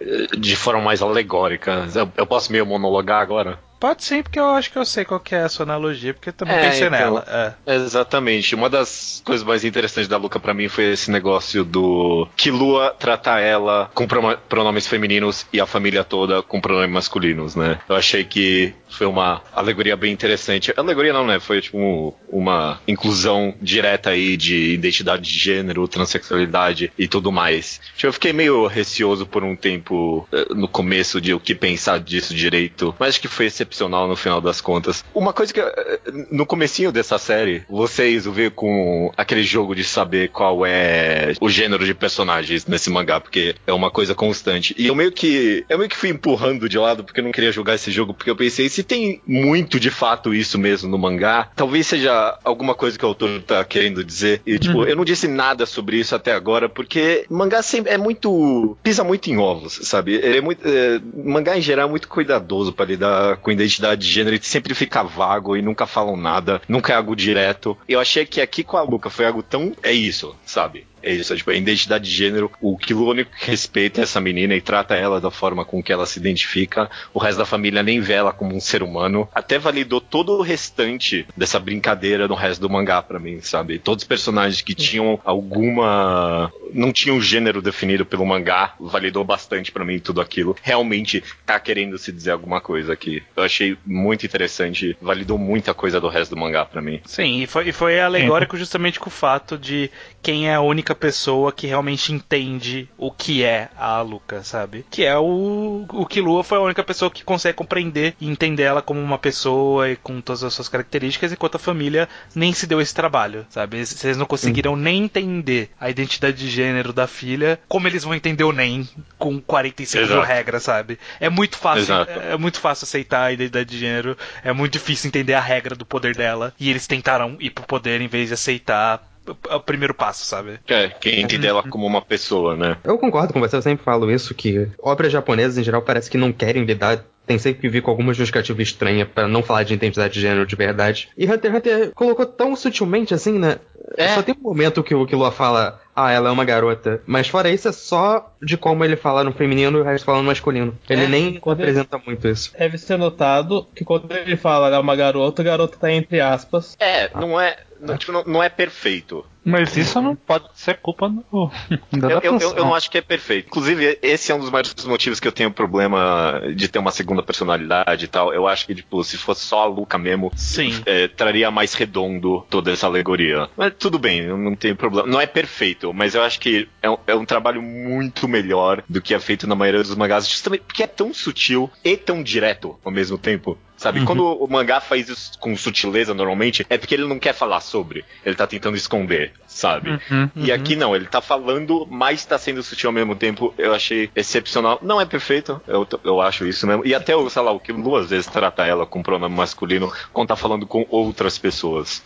[0.00, 1.86] Eh, de forma mais alegórica.
[1.94, 3.58] Eu, eu posso meio monologar agora?
[3.82, 6.28] Pode sim, porque eu acho que eu sei qual que é a sua analogia, porque
[6.28, 6.90] eu também É, pensei então.
[7.00, 7.56] nela.
[7.66, 7.74] É.
[7.74, 8.54] Exatamente.
[8.54, 12.94] Uma das coisas mais interessantes da Luca pra mim foi esse negócio do que Lua
[12.96, 17.80] tratar ela com prono- pronomes femininos e a família toda com pronomes masculinos, né?
[17.88, 20.72] Eu achei que foi uma alegoria bem interessante.
[20.76, 21.40] Alegoria não, né?
[21.40, 27.80] Foi tipo uma inclusão direta aí de identidade de gênero, transexualidade e tudo mais.
[27.96, 31.98] Tipo, Eu fiquei meio receoso por um tempo eh, no começo de o que pensar
[31.98, 35.04] disso direito, mas acho que foi excepcional no final das contas.
[35.14, 39.82] Uma coisa que eh, no comecinho dessa série, vocês o ver com aquele jogo de
[39.82, 44.74] saber qual é o gênero de personagens nesse mangá, porque é uma coisa constante.
[44.78, 47.50] E eu meio que eu meio que fui empurrando de lado porque eu não queria
[47.50, 51.48] jogar esse jogo, porque eu pensei, se tem muito de fato isso mesmo no mangá,
[51.56, 54.42] talvez seja alguma coisa que o autor tá querendo dizer.
[54.46, 58.76] E tipo, eu não disse nada sobre isso até agora, porque mangá sempre é muito
[58.82, 60.20] pisa muito em ovos, sabe?
[60.20, 64.36] É muito é, mangá em geral é muito cuidadoso pra lidar com identidade de gênero,
[64.36, 67.76] e sempre fica vago e nunca falam nada, nunca é algo direto.
[67.88, 70.86] Eu achei que aqui com a Luca foi algo tão é isso, sabe?
[71.02, 74.20] É isso, é, tipo, a identidade de gênero, o que o único que respeita essa
[74.20, 77.82] menina e trata ela da forma com que ela se identifica, o resto da família
[77.82, 79.28] nem vê ela como um ser humano.
[79.34, 83.78] Até validou todo o restante dessa brincadeira no resto do mangá pra mim, sabe?
[83.78, 86.52] Todos os personagens que tinham alguma.
[86.72, 90.56] não tinham gênero definido pelo mangá, validou bastante pra mim tudo aquilo.
[90.62, 93.22] Realmente tá querendo se dizer alguma coisa aqui.
[93.36, 97.00] Eu achei muito interessante, validou muita coisa do resto do mangá pra mim.
[97.04, 99.90] Sim, e foi, e foi alegórico justamente com o fato de
[100.22, 104.86] quem é a única pessoa que realmente entende o que é a Luca, sabe?
[104.90, 108.80] Que é o, o Killua foi a única pessoa que consegue compreender e entender ela
[108.80, 112.80] como uma pessoa e com todas as suas características, enquanto a família nem se deu
[112.80, 113.84] esse trabalho, sabe?
[113.84, 118.44] Vocês não conseguiram nem entender a identidade de gênero da filha, como eles vão entender
[118.44, 120.98] o NEM com 45 mil regras, sabe?
[121.18, 122.12] É muito fácil, Exato.
[122.12, 125.84] é muito fácil aceitar a identidade de gênero, é muito difícil entender a regra do
[125.84, 130.24] poder dela, e eles tentaram ir pro poder em vez de aceitar o primeiro passo,
[130.24, 130.58] sabe?
[130.68, 132.76] É, quem entende ela como uma pessoa, né?
[132.84, 136.18] Eu concordo com você, eu sempre falo isso, que obras japonesas em geral parece que
[136.18, 137.04] não querem lidar.
[137.24, 140.44] Tem sempre que vir com alguma justificativa estranha pra não falar de identidade de gênero
[140.44, 141.08] de verdade.
[141.16, 143.58] E Hunter x Hunter colocou tão sutilmente assim, né?
[143.96, 144.08] É.
[144.16, 147.00] Só tem um momento que o Killua fala, ah, ela é uma garota.
[147.06, 150.18] Mas fora isso, é só de como ele fala no feminino e o resto fala
[150.18, 150.76] no masculino.
[150.90, 152.52] Ele É, nem quando ele- apresenta muito isso.
[152.58, 156.20] Deve ser notado que quando ele fala ela é uma garota, a garota tá entre
[156.20, 156.76] aspas.
[156.80, 157.56] É, não é.
[157.82, 159.26] Não, tipo, não, não é perfeito.
[159.44, 161.50] Mas isso não pode ser culpa do,
[161.98, 163.48] da Eu, eu, eu, eu não acho que é perfeito.
[163.48, 167.24] Inclusive, esse é um dos maiores motivos que eu tenho problema de ter uma segunda
[167.24, 168.32] personalidade e tal.
[168.32, 170.80] Eu acho que, tipo, se fosse só a Luca mesmo, Sim.
[170.86, 173.48] é, traria mais redondo toda essa alegoria.
[173.56, 175.08] Mas tudo bem, eu não tenho problema.
[175.08, 179.02] Não é perfeito, mas eu acho que é um, é um trabalho muito melhor do
[179.02, 182.78] que é feito na maioria dos mangás, justamente porque é tão sutil e tão direto
[182.84, 183.58] ao mesmo tempo.
[183.82, 184.04] Sabe?
[184.04, 188.04] Quando o mangá faz isso com sutileza normalmente, é porque ele não quer falar sobre.
[188.24, 189.90] Ele tá tentando esconder, sabe?
[189.90, 190.30] Uhum.
[190.36, 193.52] E aqui não, ele tá falando, mas tá sendo sutil ao mesmo tempo.
[193.58, 194.78] Eu achei excepcional.
[194.82, 196.86] Não é perfeito, eu, eu acho isso mesmo.
[196.86, 199.92] E até, o, sei lá, o que Lu às vezes trata ela com pronome masculino
[200.12, 202.04] quando tá falando com outras pessoas.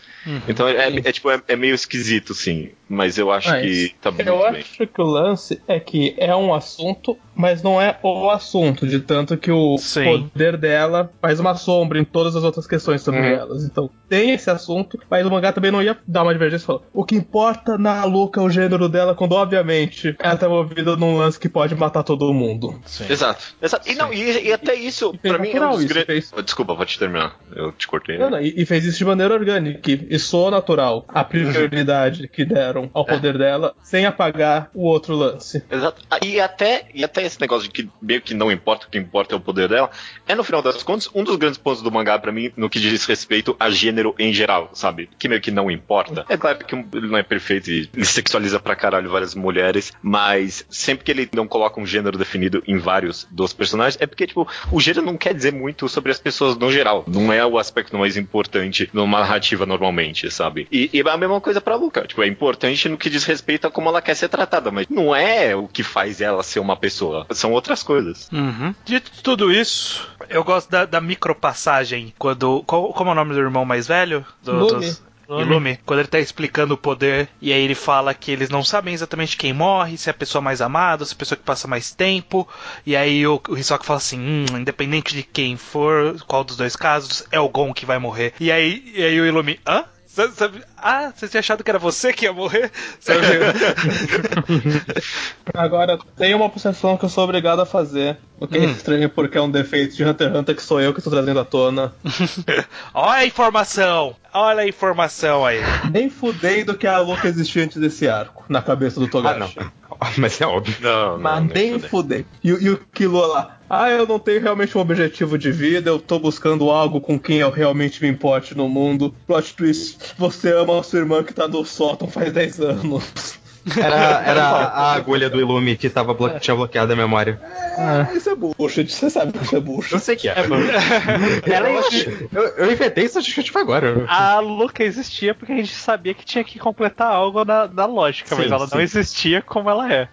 [0.48, 2.70] Então é, é, tipo, é, é meio esquisito, sim.
[2.88, 4.60] Mas eu acho Mas que tá muito Eu bem.
[4.60, 9.00] acho que o lance é que é um assunto, mas não é o assunto, de
[9.00, 10.28] tanto que o Sim.
[10.30, 13.26] poder dela faz uma sombra em todas as outras questões sobre Uhum.
[13.26, 13.64] elas.
[13.64, 16.80] Então tem esse assunto, mas o mangá também não ia dar uma divergência e falar.
[16.92, 21.16] O que importa na Luca é o gênero dela, quando obviamente ela tá envolvida num
[21.18, 22.80] lance que pode matar todo mundo.
[23.08, 23.44] Exato.
[23.60, 23.88] Exato.
[23.90, 26.04] E, não, e, e até isso, E pra mim, é um grandes.
[26.06, 26.32] fez.
[26.36, 27.36] Oh, Desculpa, vou te terminar.
[27.54, 28.18] Eu te cortei.
[28.18, 32.44] Não, não, e, e fez isso de maneira orgânica e, soa natural a prioridade que
[32.44, 35.62] deram ao poder dela, sem apagar o outro lance.
[35.70, 36.02] Exato.
[36.10, 38.98] Ah, E até, e até esse negócio de que meio que não importa, o que
[38.98, 39.90] importa é o poder dela,
[40.26, 42.78] é no final das contas um dos grandes pontos do mangá pra mim no que
[42.80, 45.08] diz respeito a gênero em geral, sabe?
[45.18, 46.24] Que meio que não importa.
[46.28, 50.64] É claro que ele não é perfeito e ele sexualiza pra caralho várias mulheres, mas
[50.68, 54.48] sempre que ele não coloca um gênero definido em vários dos personagens, é porque, tipo,
[54.70, 57.04] o gênero não quer dizer muito sobre as pessoas no geral.
[57.06, 60.66] Não é o aspecto mais importante numa narrativa normalmente, sabe?
[60.70, 62.06] E, e a mesma coisa pra Luca.
[62.06, 65.14] Tipo, é importante no que diz respeito a como ela quer ser tratada, mas não
[65.14, 67.26] é o que faz ela ser uma pessoa.
[67.30, 68.28] São outras coisas.
[68.32, 68.74] Uhum.
[68.84, 72.62] Dito tudo isso, eu gosto da, da micropassagem quando.
[72.66, 74.24] Qual, como é o nome do irmão mais velho?
[74.42, 74.80] Do, Lume.
[74.86, 78.62] dos- Ilume, quando ele tá explicando o poder, e aí ele fala que eles não
[78.62, 81.42] sabem exatamente quem morre, se é a pessoa mais amada, se é a pessoa que
[81.42, 82.48] passa mais tempo,
[82.86, 86.76] e aí o, o Hisoka fala assim, hum, independente de quem for, qual dos dois
[86.76, 88.34] casos, é o Gon que vai morrer.
[88.38, 89.84] E aí, e aí o Ilume, hã?
[90.16, 92.70] Sabe- sabe- ah, você tinha achado que era você que ia morrer?
[92.98, 93.20] Sabe?
[95.54, 98.16] Agora, tem uma obsessão que eu sou obrigado a fazer.
[98.40, 100.94] O que é estranho porque é um defeito de Hunter x Hunter que sou eu
[100.94, 101.92] que estou trazendo à tona.
[102.94, 104.16] Olha a informação!
[104.32, 105.60] Olha a informação aí.
[105.90, 109.58] Nem fudendo que a Luca existia antes desse arco, na cabeça do Ah, Togashi.
[109.58, 109.70] não.
[110.18, 110.76] Mas é óbvio.
[110.80, 112.26] Não, Mas não, nem fudendo.
[112.42, 113.58] E, e o Killua lá.
[113.68, 117.38] Ah, eu não tenho realmente um objetivo de vida, eu tô buscando algo com quem
[117.38, 119.12] eu realmente me importe no mundo.
[119.26, 123.38] Plot twist, você ama a sua irmã que tá no sótão faz 10 anos.
[123.76, 127.40] Era, era a agulha do Ilume que tava blo tinha bloqueado a memória.
[127.76, 129.92] Ah, isso é bullshit, você sabe que isso é bullshit.
[129.92, 130.34] Eu sei que é.
[130.38, 134.04] Ela eu, existia- eu, eu inventei isso justificar agora.
[134.08, 138.34] A Luca existia porque a gente sabia que tinha que completar algo na, na lógica,
[138.36, 138.74] mas Sim, ela sim.
[138.76, 140.08] não existia como ela é.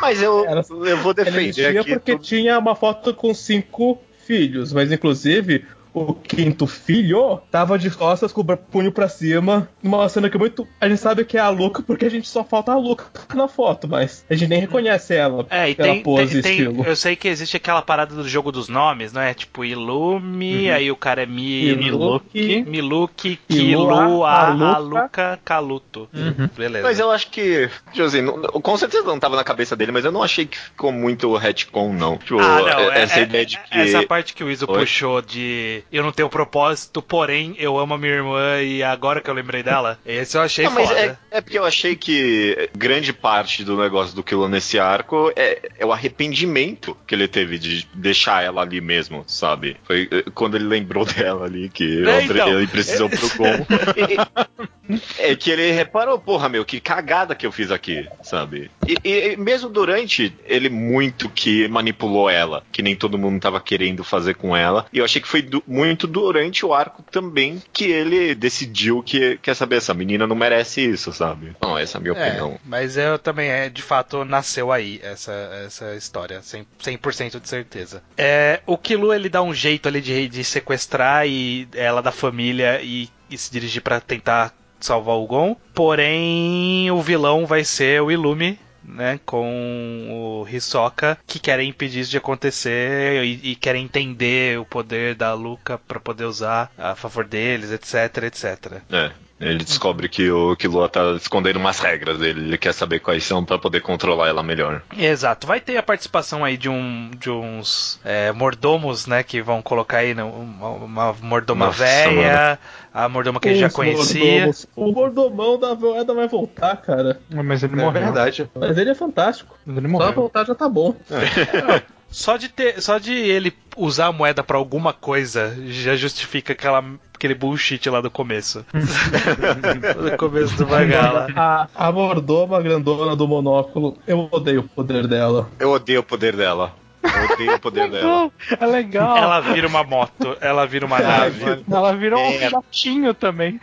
[0.00, 1.90] Mas eu, Ela- eu vou defender existia aqui.
[1.94, 5.64] porque tudo- tinha uma foto com cinco filhos, mas inclusive
[6.02, 10.40] o quinto filho, tava de costas com o punho pra cima, numa cena que é
[10.40, 10.66] muito.
[10.80, 13.48] A gente sabe que é a Luca porque a gente só falta a Luca na
[13.48, 16.84] foto, mas a gente nem reconhece ela É, e pela tem, pose tem, e tem-
[16.86, 19.34] eu sei que existe aquela parada do jogo dos nomes, não é?
[19.34, 24.74] Tipo Ilume, aí o cara é Mi, Miluki, Miluki, Ilua, Kilu, Aluka.
[24.76, 26.08] Aluka, Kaluto.
[26.56, 26.86] Beleza.
[26.86, 30.12] Mas eu acho que, tipo assim, com certeza não tava na cabeça dele, mas eu
[30.12, 32.16] não achei que ficou muito retcon, não.
[32.18, 33.78] Tipo, Ah, não, é- essa é- ideia de que.
[33.78, 34.78] Essa parte que o Iso Oi?
[34.80, 39.28] puxou de eu não tenho propósito, porém eu amo a minha irmã e agora que
[39.30, 40.98] eu lembrei dela, esse eu achei Não, foda.
[40.98, 45.70] é, é porque eu achei que grande parte do negócio do Kilo nesse arco é,
[45.78, 49.76] é o arrependimento que ele teve de deixar ela ali mesmo, sabe?
[49.84, 52.48] Foi eh, quando ele lembrou dela ali que É, ele- então.
[52.58, 53.66] ele precisou pro Gon.
[55.18, 58.70] é que ele reparou, porra, meu, que cagada que eu fiz aqui, sabe?
[58.86, 64.02] E, e- mesmo durante, ele muito que manipulou ela, que nem todo mundo tava querendo
[64.02, 64.86] fazer com ela.
[64.92, 69.54] E eu achei que foi muito durante o arco também que ele decidiu que, quer
[69.54, 71.54] saber, essa menina não merece isso, sabe?
[71.62, 72.58] Não, essa é a minha É, opinião.
[72.64, 75.32] mas eu também, é, de fato, nasceu aí essa,
[75.66, 78.02] essa história, 100%, 100% de certeza.
[78.16, 82.80] É, o Kilu, ele dá um jeito ali de, de sequestrar e ela da família
[82.82, 85.54] e, e se dirigir pra tentar salvar o Gon.
[85.74, 92.10] Porém, o vilão vai ser o Ilume, né, com o Hisoka, que querem impedir isso
[92.10, 97.26] de acontecer e, e querem entender o poder da Luca pra poder usar a favor
[97.26, 98.82] deles, etc, etc.
[98.90, 99.12] É.
[99.40, 102.40] Ele descobre que o que Lua tá escondendo umas regras dele.
[102.40, 104.82] Ele quer saber quais são pra poder controlar ela melhor.
[104.96, 109.62] Exato, vai ter a participação aí de, um, de uns é, mordomos, né, que vão
[109.62, 112.58] colocar aí né, uma, uma mordoma Nossa, velha,
[112.92, 114.24] a mordoma que a gente já conhecia.
[114.46, 114.66] mordomos.
[114.74, 117.20] O mordomão da moeda vai voltar, cara.
[117.30, 118.02] Mas ele É morreu.
[118.02, 118.50] verdade.
[118.54, 119.56] Mas ele é fantástico.
[119.64, 120.12] Mas ele Só morreu.
[120.14, 120.96] voltar já tá bom.
[122.10, 126.82] Só de ter, só de ele usar a moeda pra alguma coisa já justifica aquela
[127.14, 128.64] aquele bullshit lá do começo.
[128.72, 131.26] do começo do Magala.
[131.34, 135.50] A, a mordoma grandona do monóculo, eu odeio o poder dela.
[135.58, 136.74] Eu odeio o poder dela.
[137.18, 138.30] Eu odeio o poder dela.
[138.60, 139.16] É legal.
[139.16, 141.64] Ela vira uma moto, ela vira uma nave.
[141.70, 142.46] Ela virou É.
[142.46, 143.60] um gatinho também.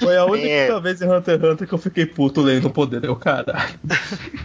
[0.00, 0.80] Foi a única É.
[0.80, 3.04] vez em Hunter x Hunter que eu fiquei puto lendo o poder.
[3.04, 3.78] Eu, caralho.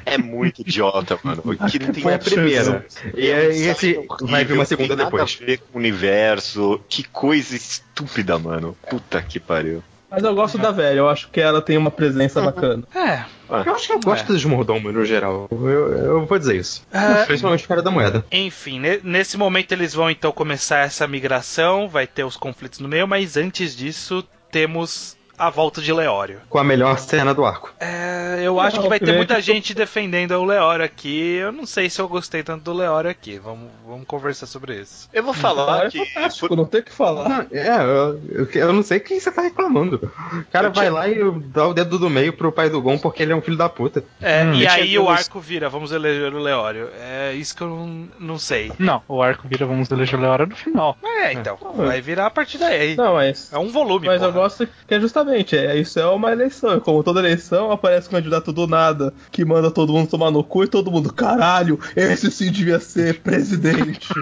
[0.06, 1.42] É muito idiota, mano.
[1.70, 2.86] Que não tem Foi a nada primeira.
[3.16, 5.34] E, É e esse vai vir uma segunda tem depois.
[5.34, 6.80] Nada a ver com o universo.
[6.88, 8.76] Que coisa estúpida, mano.
[8.90, 9.84] Puta que pariu.
[10.12, 12.84] Mas eu gosto da velha, eu acho que ela tem uma presença bacana.
[12.96, 13.24] É.
[13.50, 15.48] Eu acho que eu gosto dos mordomos no geral.
[15.52, 16.86] Eu, eu vou dizer isso.
[16.92, 17.26] É.
[17.28, 18.26] Principalmente o cara da moeda.
[18.32, 22.88] Enfim, ne- nesse momento eles vão então começar essa migração, vai ter os conflitos no
[22.88, 26.42] meio, mas antes disso temos a volta de Leório.
[26.50, 27.74] Com a melhor cena do arco.
[27.80, 31.36] É, eu acho que vai ter muita gente defendendo o Leório aqui.
[31.36, 33.40] Eu não sei se eu gostei tanto do Leório aqui.
[33.40, 35.10] Vamos, vamos conversar sobre isso.
[35.14, 36.06] Eu vou falar é que.
[36.06, 37.30] fantástico, não tem o que falar.
[37.30, 40.12] Não, é, eu, eu, eu não sei quem você tá reclamando.
[40.34, 42.82] O cara Eu vai tinha- lá e dá o dedo do meio pro pai do
[42.82, 44.04] Gon porque ele é um filho da puta.
[44.22, 44.54] É, Hum.
[44.56, 46.90] e Eu aí o arco vira, vamos eleger o Leório.
[47.00, 48.72] É isso que eu não, não sei.
[48.78, 50.98] Não, o arco vira Vamos eleger Leora no final.
[51.04, 52.96] É, então, vai virar a partir daí.
[52.96, 53.52] Não, mas.
[53.54, 54.42] É um volume, Mas eu porra.
[54.44, 56.78] gosto que é justamente, é, isso é uma eleição.
[56.78, 60.44] E Como toda eleição, aparece um candidato do nada que manda todo mundo tomar no
[60.44, 64.10] cu e todo mundo, caralho, esse sim devia ser presidente.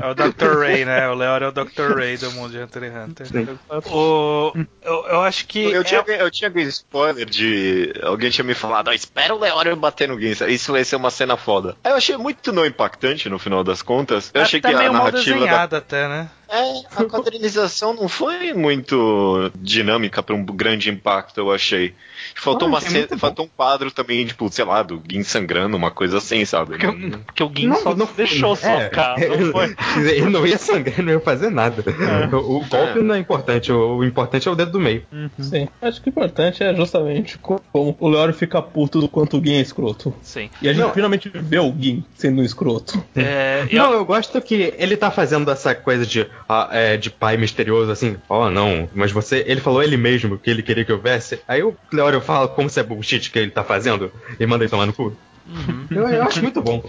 [0.00, 0.58] É o Dr.
[0.58, 1.08] Ray, né?
[1.08, 1.94] O Leório é o Dr.
[1.96, 3.56] Ray do mundo de Hunter x Hunter.
[3.92, 5.62] O, eu, eu acho que.
[5.62, 7.92] Eu é- tinha, eu tinha spoiler de.
[8.02, 10.48] Alguém tinha me falado, ó, espera o Leório bater no Ginza.
[10.48, 11.76] Isso vai ser uma cena foda.
[11.84, 14.30] Eu achei muito não impactante no final das contas.
[14.32, 15.78] Eu é achei que a meio mal narrativa da.
[15.78, 16.30] até, né?
[16.50, 21.94] É, a quadrinização não foi muito dinâmica para um grande impacto, eu achei.
[22.40, 23.18] Faltou, Ah, uma bom.
[23.18, 26.70] faltou um quadro também, tipo, sei lá, do Gin sangrando, uma coisa assim, sabe?
[26.70, 29.76] Porque, o- porque o Gin só deixou socar, é, não foi?
[29.98, 31.84] Ele não ia sangrar, não ia fazer nada.
[32.32, 33.02] O, o golpe É.
[33.02, 35.02] não é importante, o, o importante é o dedo do meio.
[35.38, 39.36] Sim, acho que o importante é justamente co- como o Leório fica puto do quanto
[39.38, 40.14] o Gin é escroto.
[40.22, 40.48] Sim.
[40.62, 40.94] E a gente Não.
[40.94, 43.02] finalmente vê o Gin sendo um escroto.
[43.14, 47.10] É, eu- Não, eu gosto que ele tá fazendo essa coisa de, ah, é, de
[47.10, 49.44] pai misterioso, assim, ó, não, mas você.
[49.46, 51.40] Ele falou ele mesmo que ele queria que houvesse.
[51.46, 54.70] Aí o Leório fala como se é bullshit que ele tá fazendo e manda ele
[54.70, 55.16] tomar no cu.
[55.90, 56.80] Eu, eu acho muito bom.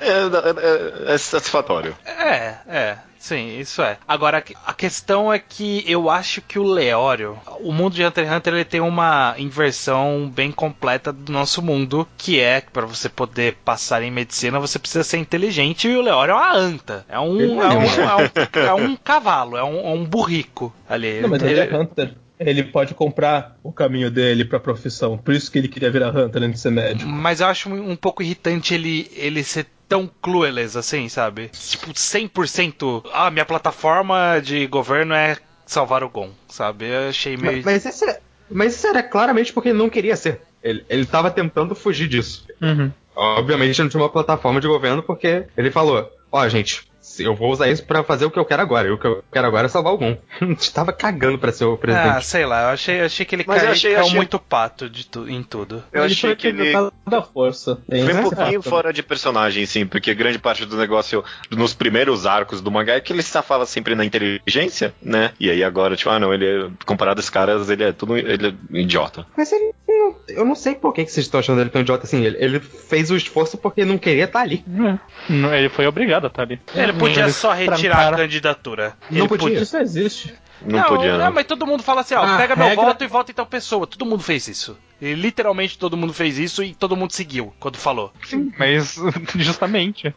[0.00, 1.96] É, é- é- é satisfatório.
[2.04, 3.96] É, é, sim, isso é.
[4.08, 8.36] Agora, a questão é que eu acho que o Leório, o mundo de Hunter x
[8.36, 13.08] Hunter, ele tem uma inversão bem completa do nosso mundo, que é que para você
[13.08, 17.04] poder passar em medicina, você precisa ser inteligente e o Leório é uma anta.
[17.08, 18.66] É um, é um, é.
[18.66, 21.20] é um, é um cavalo, é um, é um burrico ali.
[21.20, 22.14] Não, mas ele é Hunter.
[22.40, 25.18] Ele pode comprar o caminho dele pra profissão.
[25.18, 27.08] Por isso que ele queria virar Hunter antes de ser médico.
[27.10, 31.48] Mas eu acho um pouco irritante ele, ele ser tão clueless assim, sabe?
[31.48, 33.02] Tipo, 100%.
[33.12, 36.86] Ah, minha plataforma de governo é salvar o Gon, sabe?
[36.86, 37.62] Eu achei meio.
[37.64, 38.20] Mas, mas, isso é-
[38.50, 40.40] mas isso era claramente porque ele não queria ser.
[40.62, 42.46] Ele, ele tava tentando fugir disso.
[42.60, 42.90] Uhum.
[43.14, 46.87] Obviamente não tinha uma plataforma de governo porque ele falou: Ó, gente,
[47.20, 48.88] eu vou usar isso pra fazer o que eu quero agora.
[48.88, 50.16] E o que eu quero agora é salvar o Gon.
[50.58, 52.24] Estava cagando pra ser o Ah, presidente.
[52.26, 54.88] sei lá, eu achei, eu achei que ele Mas caiu, achei- caiu achei- muito pato
[54.88, 55.82] de tu- em tudo.
[55.92, 56.72] Eu ele achei que ele.
[57.06, 57.78] da força.
[57.88, 58.36] Bem Foi um exato.
[58.36, 62.94] pouquinho fora de personagem, sim, porque grande parte do negócio nos primeiros arcos do mangá
[62.94, 65.32] é que ele se safava sempre na inteligência, né?
[65.40, 68.48] E aí agora, tipo, ah não, ele é, comparado aos caras, ele é tudo ele
[68.72, 69.26] é idiota.
[69.36, 69.72] Mas ele.
[69.86, 72.22] não- Eu não sei por que, que vocês estão achando ele tão idiota assim.
[72.24, 74.64] Ele, ele fez o esforço porque não queria estar ali.
[74.68, 74.98] É.
[75.32, 76.60] Não, Ele foi obrigado a estar ali.
[76.74, 78.14] Ele podia Eles só retirar trancaram.
[78.16, 78.96] a candidatura.
[79.10, 79.60] Não Ele podia.
[79.60, 80.34] Isso não existe.
[80.60, 81.32] Não, podia, não.
[81.32, 83.46] mas todo mundo fala assim, ó, A pega meu regra- voto e vota em tal
[83.46, 83.86] pessoa.
[83.86, 84.76] Todo mundo fez isso.
[85.00, 88.12] E literalmente todo mundo fez isso e todo mundo seguiu quando falou.
[88.58, 88.96] Mas,
[89.36, 90.12] justamente,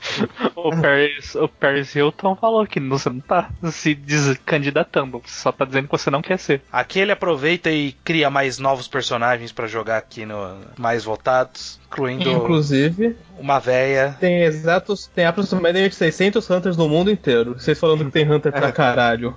[0.55, 5.65] o Paris, o Paris Hilton falou que você não tá se descandidatando, você só tá
[5.65, 6.61] dizendo que você não quer ser.
[6.71, 12.29] Aqui ele aproveita e cria mais novos personagens pra jogar aqui no mais votados, incluindo
[12.29, 14.17] Inclusive, uma véia.
[14.19, 15.07] tem exatos.
[15.13, 17.53] Tem aproximadamente 600 Hunters no mundo inteiro.
[17.53, 19.35] Vocês falando que tem Hunter pra caralho.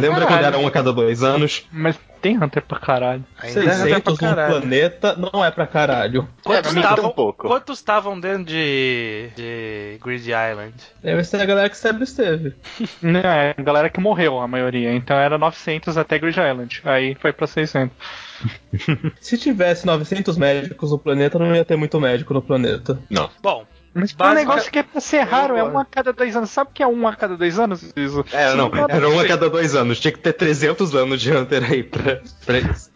[0.00, 1.64] Lembra quando era um a cada dois anos?
[1.70, 3.24] Mas tem Hunter pra caralho.
[3.40, 4.60] Ainda é 600 pra no caralho.
[4.60, 6.28] planeta não é pra caralho.
[6.44, 7.48] Quantos É, pra mim estavam um pouco.
[7.48, 10.74] quantos estavam dentro de, de Grid Island?
[11.02, 12.54] Deve ser a galera que sempre esteve.
[13.00, 14.92] Não, é a galera que morreu, a maioria.
[14.94, 16.80] Então era 900 até Grid Island.
[16.84, 17.96] Aí foi pra 600.
[19.20, 22.98] Se tivesse 900 médicos no planeta, não ia ter muito médico no planeta.
[23.10, 23.28] Não.
[23.42, 23.64] Bom,
[24.00, 26.36] Mas que Básica- um negócio que é pra ser raro, é um a cada dois
[26.36, 26.50] anos.
[26.50, 27.92] Sabe o que é um a cada dois anos?
[27.96, 28.24] Isso.
[28.32, 29.98] É, não, era um a cada dois anos.
[30.00, 32.90] Tinha que ter 300 anos de Hunter aí pra, pra isso.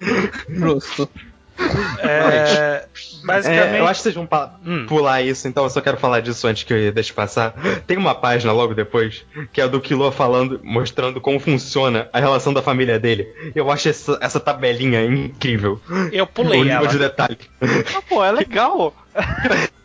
[0.49, 1.09] Justo.
[2.03, 2.87] é,
[3.25, 4.29] basicamente É, eu acho que vocês vão
[4.65, 4.87] Hum.
[4.89, 7.55] pular isso, então eu só quero falar disso antes que eu deixe passar.
[7.87, 12.19] Tem uma página logo depois, que é a do Killua falando, mostrando como funciona a
[12.19, 13.29] relação da família dele.
[13.55, 15.81] Eu acho essa, essa tabelinha incrível.
[16.11, 16.89] eu o pulei nível ela.
[16.89, 17.39] de detalhe.
[17.61, 18.95] Ah, pô, é legal.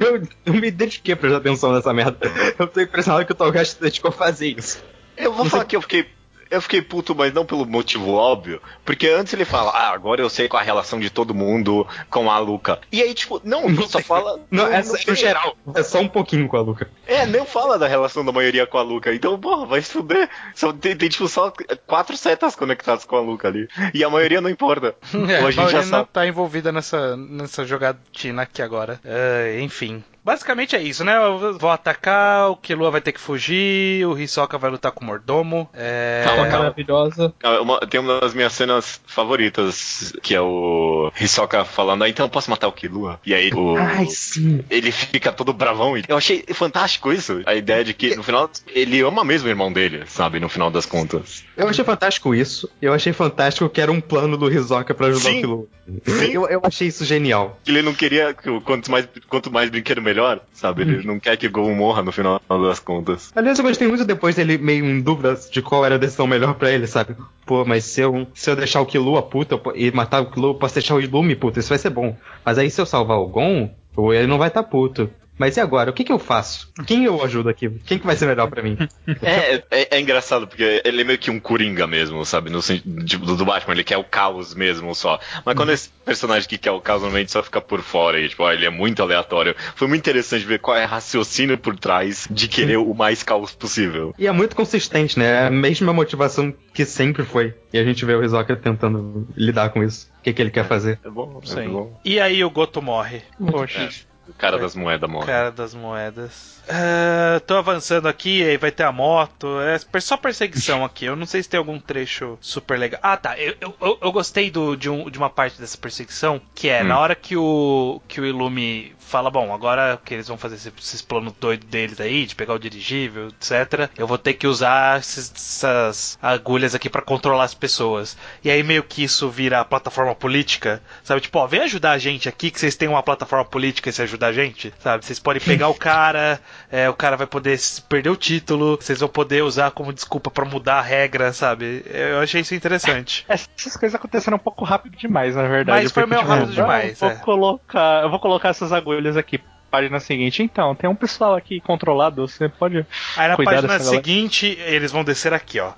[0.00, 2.18] Eu, eu me dediquei a prestar atenção nessa merda.
[2.58, 4.82] Eu tô impressionado que o Togashi se dedicou a fazer isso.
[5.16, 6.06] Eu vou falar que eu fiquei.
[6.54, 8.60] Eu fiquei puto, mas não pelo motivo óbvio.
[8.84, 12.30] Porque antes ele fala, ah, agora eu sei qual a relação de todo mundo com
[12.30, 12.78] a Luca.
[12.92, 14.40] E aí, tipo, não, ele só fala.
[14.50, 15.56] Não, é, não é no geral.
[15.74, 16.88] É só um pouquinho com a Luca.
[17.06, 19.14] É, não fala da relação da maioria com a Luca.
[19.14, 20.28] Então, porra, vai se fuder.
[20.54, 21.52] Só, tem, tem, tipo, só
[21.86, 23.68] quatro setas conectadas com a Luca ali.
[23.92, 24.94] E a maioria não importa.
[25.28, 26.08] É, Ou a gente já não sabe.
[26.12, 29.00] tá envolvida nessa, nessa jogatina aqui agora.
[29.04, 30.04] É, enfim.
[30.24, 31.16] Basicamente é isso, né?
[31.16, 35.06] Eu vou atacar, o Killua vai ter que fugir, o Hisoka vai lutar com o
[35.06, 35.68] Mordomo.
[35.74, 36.22] É...
[36.24, 36.58] Calma, calma.
[36.64, 37.34] Maravilhosa.
[37.60, 42.30] Uma- tem uma das minhas cenas favoritas, que é o Hisoka falando, ah, então eu
[42.30, 43.20] posso matar o Killua?
[43.26, 43.76] E aí o,
[44.08, 44.64] sim.
[44.70, 45.94] ele fica todo bravão.
[46.08, 47.42] Eu achei fantástico isso.
[47.44, 50.40] A ideia de que, no final, ele ama mesmo o irmão dele, sabe?
[50.40, 51.44] No final das contas.
[51.56, 52.70] Eu achei fantástico isso.
[52.80, 55.38] Eu achei fantástico que era um plano do Hisoka pra ajudar Sim.
[55.38, 55.66] o Killua.
[56.06, 56.32] Sim.
[56.32, 57.60] Eu, eu achei isso genial.
[57.66, 58.34] Ele não queria
[58.64, 60.13] quanto mais, quanto mais brinquedo melhor,
[60.52, 60.82] sabe?
[60.82, 63.32] Ele não quer que o Gon morra no final das contas.
[63.34, 66.54] Aliás, eu gostei muito depois dele meio em dúvida de qual era a decisão melhor
[66.54, 67.16] pra ele, sabe?
[67.46, 70.54] Pô, mas se eu, se eu deixar o Killua puta e matar o Killua, eu
[70.54, 72.16] posso deixar o Illume puta, isso vai ser bom.
[72.44, 73.70] Mas aí se eu salvar o Gon,
[74.12, 75.10] ele não vai estar puto.
[75.38, 75.90] Mas e agora?
[75.90, 76.72] O que que eu faço?
[76.86, 77.68] Quem eu ajudo aqui?
[77.84, 78.76] Quem que vai ser melhor pra mim?
[79.22, 82.50] É, é, é engraçado, porque ele é meio que um coringa mesmo, sabe?
[82.50, 85.18] No sentido tipo, do, do Batman, ele quer o caos mesmo só.
[85.44, 88.44] Mas quando esse personagem que quer o caos normalmente só fica por fora e, tipo,
[88.44, 89.54] ah, ele é muito aleatório.
[89.74, 93.52] Foi muito interessante ver qual é o raciocínio por trás de querer o mais caos
[93.52, 94.14] possível.
[94.18, 95.44] E é muito consistente, né?
[95.44, 97.54] É a mesma motivação que sempre foi.
[97.72, 100.08] E a gente vê o Hisoka tentando lidar com isso.
[100.20, 100.98] O que, que ele quer fazer?
[101.04, 101.68] É bom, é Sim.
[101.68, 102.00] bom.
[102.04, 103.22] E aí o Goto morre.
[103.38, 103.88] Poxa.
[103.88, 105.26] O cara das moedas morre.
[105.26, 106.62] Cara das moedas.
[106.68, 109.60] Ah, tô avançando aqui, aí vai ter a moto.
[109.60, 111.04] É só perseguição aqui.
[111.04, 113.00] Eu não sei se tem algum trecho super legal.
[113.02, 113.38] Ah, tá.
[113.38, 116.82] Eu, eu, eu- eu gostei do, de, um- de uma parte dessa perseguição, que é
[116.82, 116.86] Hum.
[116.88, 120.72] na hora que o, que o Ilume fala: Bom, agora que eles vão fazer esse-
[120.78, 124.98] esses planos doidos deles aí, de pegar o dirigível, etc., eu vou ter que usar
[125.00, 128.16] esses- essas agulhas aqui pra controlar as pessoas.
[128.42, 131.20] E aí meio que isso vira a plataforma política, sabe?
[131.20, 134.02] Tipo, ó, vem ajudar a gente aqui, que vocês têm uma plataforma política e se
[134.02, 135.04] ajudar a gente, sabe?
[135.04, 136.40] Vocês podem pegar o cara,
[136.70, 140.44] é, o cara vai poder perder o título, vocês vão poder usar como desculpa pra
[140.44, 141.84] mudar a regra, sabe?
[141.86, 143.24] Eu achei isso interessante.
[143.28, 145.82] Essas coisas aconteceram um pouco rápido demais, na verdade.
[145.84, 147.14] Mas foi meio rápido demais, Eu é.
[147.14, 149.40] vou, colocar, eu vou colocar essas agulhas aqui.
[149.70, 150.40] Página seguinte.
[150.40, 152.86] Então, tem um pessoal aqui controlado, você pode.
[153.16, 153.82] Aí na página galera.
[153.82, 155.72] seguinte, eles vão descer aqui, ó.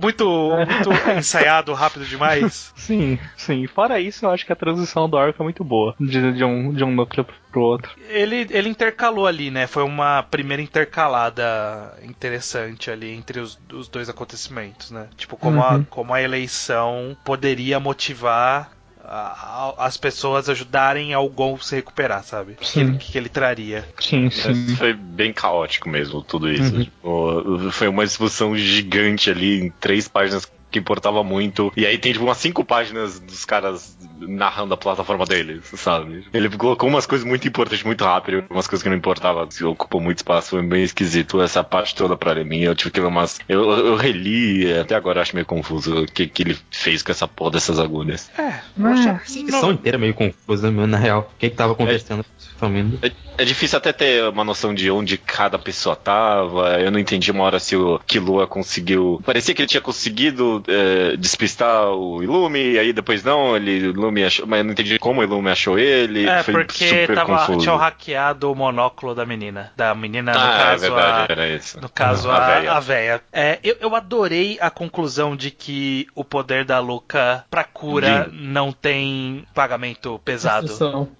[0.00, 2.72] Muito, muito ensaiado, rápido demais.
[2.74, 3.66] Sim, sim.
[3.66, 5.94] Fora isso, eu acho que a transição do arco é muito boa.
[6.00, 7.90] De, de um, de um núcleo pro outro.
[8.08, 9.66] Ele, ele intercalou ali, né?
[9.66, 15.08] Foi uma primeira intercalada interessante ali entre os, os dois acontecimentos, né?
[15.16, 18.70] Tipo, como, a, como a eleição poderia motivar
[19.08, 22.52] a- a- as pessoas ajudarem ao Gon se recuperar, sabe?
[22.52, 23.88] O que, que ele traria.
[23.98, 24.76] Sim, sim.
[24.76, 26.82] Foi bem caótico mesmo, tudo isso.
[26.84, 31.72] Tipo, foi uma discussão gigante ali em três páginas que importava muito.
[31.76, 36.26] E aí tem tipo umas cinco páginas dos caras narrando a plataforma deles, sabe?
[36.32, 40.00] Ele colocou umas coisas muito importantes muito rápido, umas coisas que não importavam, que ocupam
[40.00, 42.60] muito espaço, foi bem esquisito essa parte toda pra mim.
[42.60, 43.38] Eu tive que ler umas.
[43.48, 47.26] Eu, eu reli, até agora acho meio confuso o que, que ele fez com essa
[47.28, 48.30] porra dessas agulhas.
[48.38, 51.30] É, Ah, A edição inteira é meio confusa, na real.
[51.34, 52.24] O que que tava acontecendo?
[52.56, 52.98] Família.
[53.02, 56.80] É, é difícil até ter uma noção de onde cada pessoa tava.
[56.80, 59.22] Eu não entendi uma hora se o Killua conseguiu.
[59.24, 64.24] Parecia que ele tinha conseguido é, despistar o Ilume, e aí depois não, ele Ilume
[64.24, 64.46] achou.
[64.46, 66.26] Mas eu não entendi como o Ilume achou ele.
[66.28, 67.58] É, foi porque super tava, confuso.
[67.60, 69.72] tinham hackeado o monóculo da menina.
[69.76, 71.80] Da menina, no ah, é caso, verdade, a, era isso.
[71.80, 72.72] No caso, A a, véia.
[72.72, 73.22] a véia.
[73.32, 78.72] É, eu, eu adorei a conclusão de que o poder da Luca pra cura não
[78.72, 80.68] tem pagamento pesado.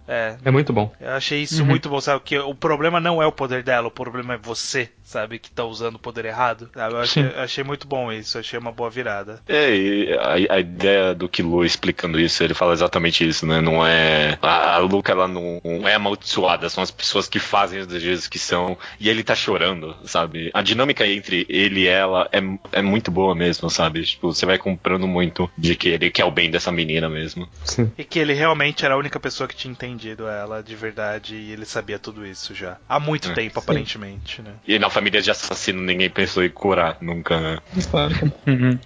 [0.07, 0.91] É, É muito bom.
[1.01, 2.23] eu achei isso muito bom, sabe?
[2.25, 5.39] Que o problema não é o poder dela, o problema é você, sabe?
[5.39, 6.71] Que tá usando o poder errado.
[6.75, 6.95] Sabe?
[6.95, 9.28] Eu achei, eu achei muito bom isso, achei uma boa virada.
[9.49, 13.61] É, e a, a ideia do Killua explicando isso, ele fala exatamente isso, né?
[13.61, 14.39] Não é.
[14.43, 18.39] A, a Luca, ela não é amaldiçoada, são as pessoas que fazem os desejos que
[18.39, 18.77] são.
[19.01, 20.51] E ele tá chorando, sabe?
[20.55, 22.41] A dinâmica entre ele e ela é,
[22.73, 24.03] é muito boa mesmo, sabe?
[24.03, 27.49] Tipo, você vai comprando muito de que ele quer o bem dessa menina mesmo.
[27.65, 27.91] Sim.
[27.97, 31.53] E que ele realmente era a única pessoa que tinha entendido ela de verdade e
[31.53, 32.77] ele sabia tudo isso já.
[32.89, 34.53] Há muito É, tempo, aparentemente, né?
[34.67, 37.59] E na família de assassino ninguém pensou em curar, nunca, né?
[37.91, 38.15] Claro.
[38.47, 38.79] Uhum.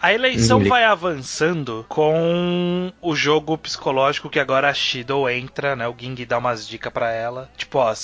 [0.00, 5.86] A eleição vai avançando com o jogo psicológico que agora a Shido entra, né?
[5.88, 7.50] O Ging dá umas dicas pra ela.
[7.56, 7.94] Tipo, ó,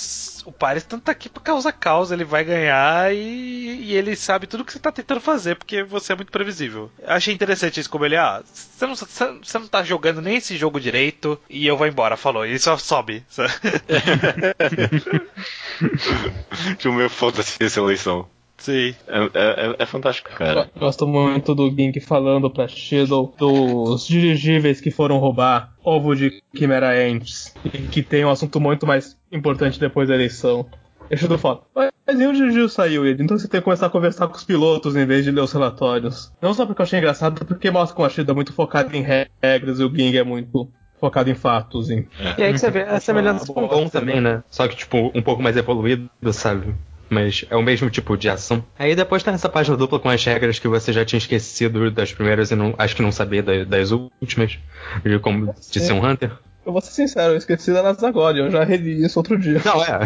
[0.45, 4.65] o Paris tá aqui por causa causa, ele vai ganhar e, e ele sabe tudo
[4.65, 6.91] que você tá tentando fazer, porque você é muito previsível.
[7.01, 10.57] Eu achei interessante isso, como ele, ah, você não, você não tá jogando nem esse
[10.57, 12.45] jogo direito e eu vou embora, falou.
[12.45, 13.23] E ele só sobe.
[16.77, 18.27] Tipo, meu foda-se essa eleição.
[18.59, 18.93] Sim.
[19.07, 19.29] É, é,
[19.71, 20.69] é- é fantástico, cara.
[20.77, 26.91] Gosto muito do Gink falando pra Shadow dos dirigíveis que foram roubar ovo de Chimera
[26.91, 27.55] Ants.
[27.65, 30.65] E que tem um assunto muito mais importante depois da eleição.
[31.09, 33.23] E Shadow fala, mas e o dirigível saiu ele?
[33.23, 35.51] Então você tem que começar a conversar com os pilotos em vez de ler os
[35.53, 36.31] relatórios.
[36.41, 39.01] Não só porque eu achei engraçado, porque mostra como a Shadow é muito focada em
[39.41, 41.89] regras e o Ging é muito focado em fatos.
[41.89, 42.07] Em...
[42.37, 44.43] E aí que você vê a semelhança Ah, com o Gon também, né?
[44.49, 46.75] Só que, tipo, um pouco mais evoluído, sabe?
[47.09, 48.63] Mas é o mesmo tipo de ação.
[48.77, 52.13] Aí depois tem essa página dupla com as regras que você já tinha esquecido das
[52.13, 54.59] primeiras e não, acho que não sabia da- das últimas.
[55.03, 56.31] De como de ser um Hunter.
[56.65, 59.59] Eu vou ser sincero, eu esqueci delas agora, eu já reli isso outro dia.
[59.65, 59.99] Não, é.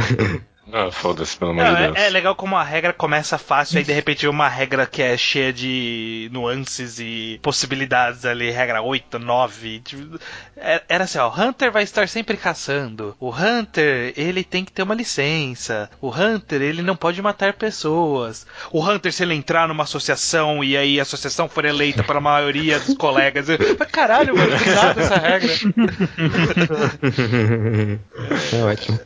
[0.75, 1.97] Ah, foda-se, pelo amor de é, Deus.
[1.97, 5.15] é legal como a regra começa fácil, aí de repente vem uma regra que é
[5.15, 9.81] cheia de nuances e possibilidades ali, regra 8, 9.
[9.81, 10.19] tipo,
[10.57, 13.15] é- Era assim, ó, o Hunter vai estar sempre caçando.
[13.19, 15.91] O Hunter, ele tem que ter uma licença.
[16.01, 18.47] O Hunter, ele não pode matar pessoas.
[18.71, 22.79] O Hunter, se ele entrar numa associação e aí a associação for eleita pela maioria
[22.79, 23.45] dos colegas.
[23.91, 25.53] Caralho, mano, que nada essa regra.
[28.53, 28.99] é ótimo.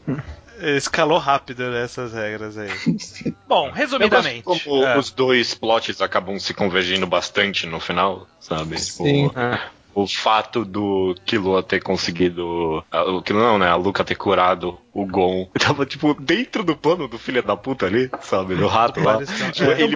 [0.59, 2.69] Escalou rápido nessas regras aí.
[3.47, 4.43] Bom, Eu gosto resumidamente.
[4.43, 4.97] como é.
[4.97, 8.75] os dois plots acabam se convergindo bastante no final, sabe?
[8.75, 9.31] Tipo, Sim.
[9.35, 12.83] Ah, o fato do Killua ter conseguido.
[12.91, 13.67] O Killua não, né?
[13.67, 15.49] A Luca ter curado o Gon.
[15.57, 18.55] Tava, tipo, dentro do plano do filho da puta ali, sabe?
[18.55, 19.17] Do rato lá.
[19.51, 19.95] Tipo, eu ele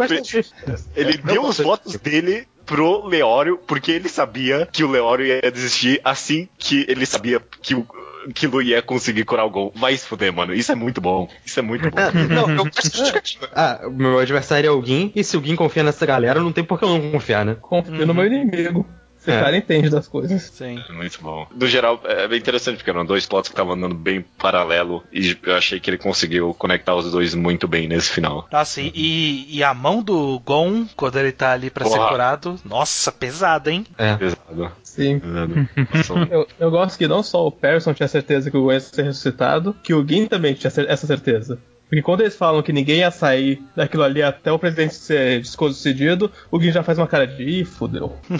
[0.96, 5.52] ele eu deu os votos dele pro Leório, porque ele sabia que o Leório ia
[5.52, 7.86] desistir assim que ele sabia que o
[8.34, 9.72] Killua ia conseguir curar o Gon.
[9.76, 10.54] Vai se fuder, mano.
[10.54, 11.28] Isso é muito bom.
[11.46, 11.98] Isso é muito bom.
[11.98, 13.50] Ah, não, eu de justificativa.
[13.54, 16.52] Ah, o meu adversário é o Gin, e se o Gin confia nessa galera, não
[16.52, 17.56] tem por que eu não confiar, né?
[17.60, 18.86] Confio no meu inimigo.
[19.22, 19.40] Esse É.
[19.40, 20.42] cara entende das coisas.
[20.42, 20.84] Sim.
[20.90, 21.46] Muito bom.
[21.56, 25.38] No geral, é bem interessante, porque eram dois plots que estavam andando bem paralelo, e
[25.44, 28.48] eu achei que ele conseguiu conectar os dois muito bem nesse final.
[28.52, 32.10] Nossa, e- e, e a mão do Gon, quando ele tá ali pra ser Porra.
[32.10, 33.86] curado, nossa, pesada, hein?
[33.98, 34.16] É.
[34.16, 34.72] Pesado.
[34.84, 35.20] Sim.
[35.20, 35.70] Pesado.
[36.32, 39.04] Eu, eu gosto que não só o Persson tinha certeza que o Gwen ia ser
[39.04, 41.60] ressuscitado, que o Gin também tinha essa certeza.
[41.92, 46.32] Porque quando eles falam que ninguém ia sair daquilo ali até o presidente ser desconcedido,
[46.50, 48.18] o Gin já faz uma cara de ih, fudeu.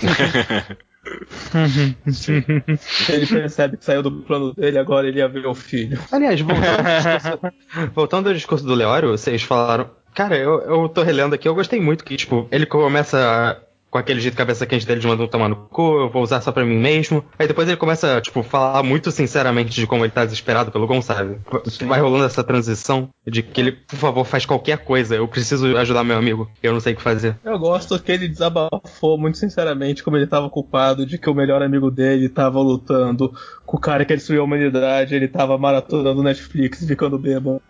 [3.10, 6.00] ele percebe que saiu do plano dele, agora ele ia ver o filho.
[6.14, 7.40] Aliás, voltando ao discurso,
[7.94, 9.90] voltando ao discurso do Leório, vocês falaram.
[10.16, 13.62] Cara, eu, eu tô relendo aqui, eu gostei muito que, tipo, ele começa
[13.92, 16.52] com aquele jeito cabeça quente dele de mandar tomar no cu, eu vou usar só
[16.52, 17.24] pra mim mesmo.
[17.38, 21.02] Aí depois ele começa, tipo, falar muito sinceramente de como ele tá desesperado pelo Gon,
[21.02, 21.38] sabe?
[21.86, 26.06] Vai rolando essa transição de que ele, por favor, faz qualquer coisa, eu preciso ajudar
[26.06, 27.38] meu amigo, eu não sei o que fazer.
[27.44, 31.62] Eu gosto que ele desabafou muito sinceramente como ele tava culpado de que o melhor
[31.62, 33.34] amigo dele tava lutando
[33.66, 37.62] com o cara que destruiu a humanidade, ele tava maratonando Netflix e ficando bêbado.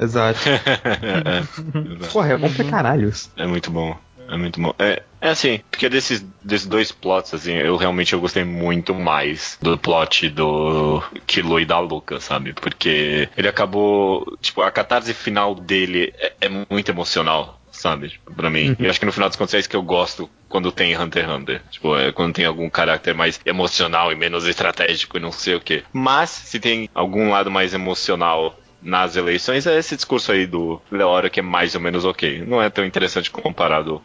[0.00, 0.40] Exato.
[0.48, 1.42] é,
[2.12, 3.30] Porra, é bom pra caralho isso.
[3.36, 3.96] é muito bom.
[4.30, 4.72] É muito bom.
[4.78, 9.58] É, é assim, porque desses, desses dois plots, assim, eu realmente eu gostei muito mais
[9.60, 12.52] do plot do Kilo e da Luca, sabe?
[12.52, 14.38] Porque ele acabou.
[14.40, 17.60] Tipo, a catarse final dele é, é muito emocional.
[17.72, 18.76] Sabe, tipo, pra mim.
[18.78, 20.94] E eu acho que no final das contas é isso que eu gosto quando tem
[20.98, 21.62] Hunter x Hunter.
[21.70, 25.60] Tipo, é quando tem algum caráter mais emocional e menos estratégico e não sei o
[25.60, 25.82] que.
[25.92, 31.30] Mas, se tem algum lado mais emocional nas eleições é esse discurso aí do Leora
[31.30, 32.44] que é mais ou menos ok.
[32.46, 34.00] Não é tão interessante comparado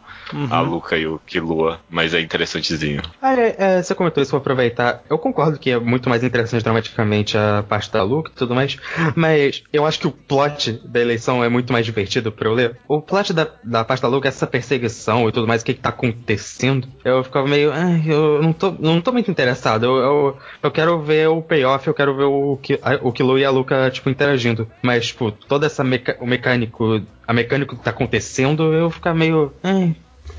[0.50, 3.02] a Luca e o Killua, mas é interessantezinho.
[3.20, 5.02] Ah, é, é, você comentou isso, vou aproveitar.
[5.08, 8.76] Eu concordo que é muito mais interessante dramaticamente a parte da Luca e tudo mais,
[9.14, 12.76] mas eu acho que o plot da eleição é muito mais divertido pra eu ler.
[12.88, 15.80] O plot da, da parte da Luca, essa perseguição e tudo mais, o que, que
[15.80, 17.72] tá acontecendo, eu ficava meio.
[17.72, 19.84] Ah, eu não tô, não tô muito interessado.
[19.84, 22.58] Eu, eu, eu quero ver o payoff, eu quero ver o,
[23.02, 24.65] o Killua e a Luca, tipo, interagindo.
[24.82, 27.02] Mas, tipo, toda essa meca o mecânico.
[27.26, 29.52] A mecânico que tá acontecendo, eu ficar meio.
[29.62, 29.96] "Ai,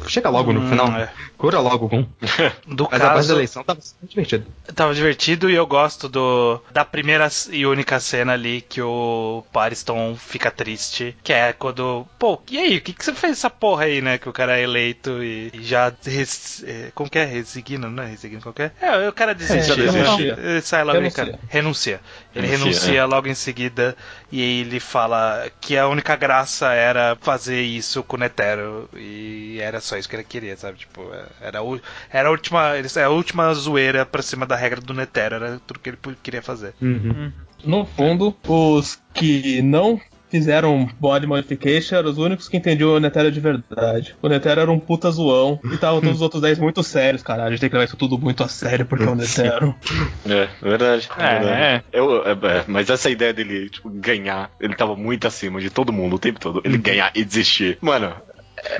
[0.07, 0.87] chega logo no Hum, final.
[0.97, 1.09] é.
[1.37, 1.87] Cura logo.
[2.67, 4.45] Do Mas a parte da caso, eleição tava divertido.
[4.73, 10.15] tava divertido e eu gosto do da primeira e única cena ali que o Pariston
[10.15, 13.83] fica triste, que é quando, pô, e aí, o que, que você fez essa porra
[13.85, 14.17] aí, né?
[14.17, 17.25] Que o cara é eleito e, e já res, é, como que é?
[17.25, 18.71] Resigna, não é resigna, que é?
[18.81, 20.23] É, o cara desiste, já desiste.
[20.23, 21.25] Ele sai logo Renuncia.
[21.25, 22.01] cara, renuncia.
[22.35, 23.05] Ele Renuncia, renuncia é.
[23.05, 23.95] logo em seguida
[24.31, 29.59] e aí ele fala que a única graça era fazer isso com o Netero e
[29.61, 30.77] era só isso que ele queria, sabe?
[30.79, 31.01] Tipo,
[31.41, 31.79] era, o-
[32.11, 35.59] era a última, ele- é a última zoeira pra cima da regra do Netero, era
[35.65, 36.73] tudo que ele queria fazer.
[36.81, 37.31] Uhum.
[37.63, 39.99] No fundo, os que não
[40.29, 44.13] fizeram body modification eram os únicos que entendiam o Netero de verdade.
[44.21, 47.47] O Netero era um puta zoão e estavam todos os outros 10 muito sérios, caralho.
[47.47, 49.73] A gente tem que levar isso tudo muito a sério porque é o Netero.
[50.29, 51.09] É, verdade.
[51.17, 51.61] É, verdade.
[51.61, 51.83] é.
[51.93, 55.93] Eu, é, é, mas essa ideia dele, tipo, ganhar, ele tava muito acima de todo
[55.93, 56.61] mundo o tempo todo.
[56.65, 57.77] Ele ganhar e desistir.
[57.79, 58.13] Mano,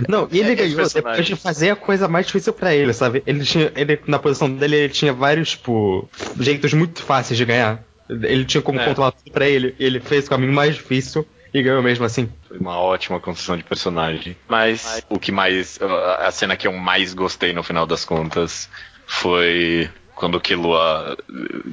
[0.07, 0.93] Não, e ele É, ganhou personagens.
[0.93, 3.23] depois de fazer a coisa mais difícil pra ele, sabe?
[3.25, 6.09] Ele tinha, ele, na posição dele, ele tinha vários, tipo,
[6.39, 7.83] jeitos muito fáceis de ganhar.
[8.09, 8.85] Ele tinha como É.
[8.85, 12.29] controlar tudo pra ele, e ele fez o caminho mais difícil e ganhou mesmo assim.
[12.47, 14.35] Foi uma ótima construção de personagem.
[14.47, 15.77] Mas o que mais.
[16.19, 18.69] A cena que eu mais gostei no final das contas
[19.05, 21.15] foi quando o Killua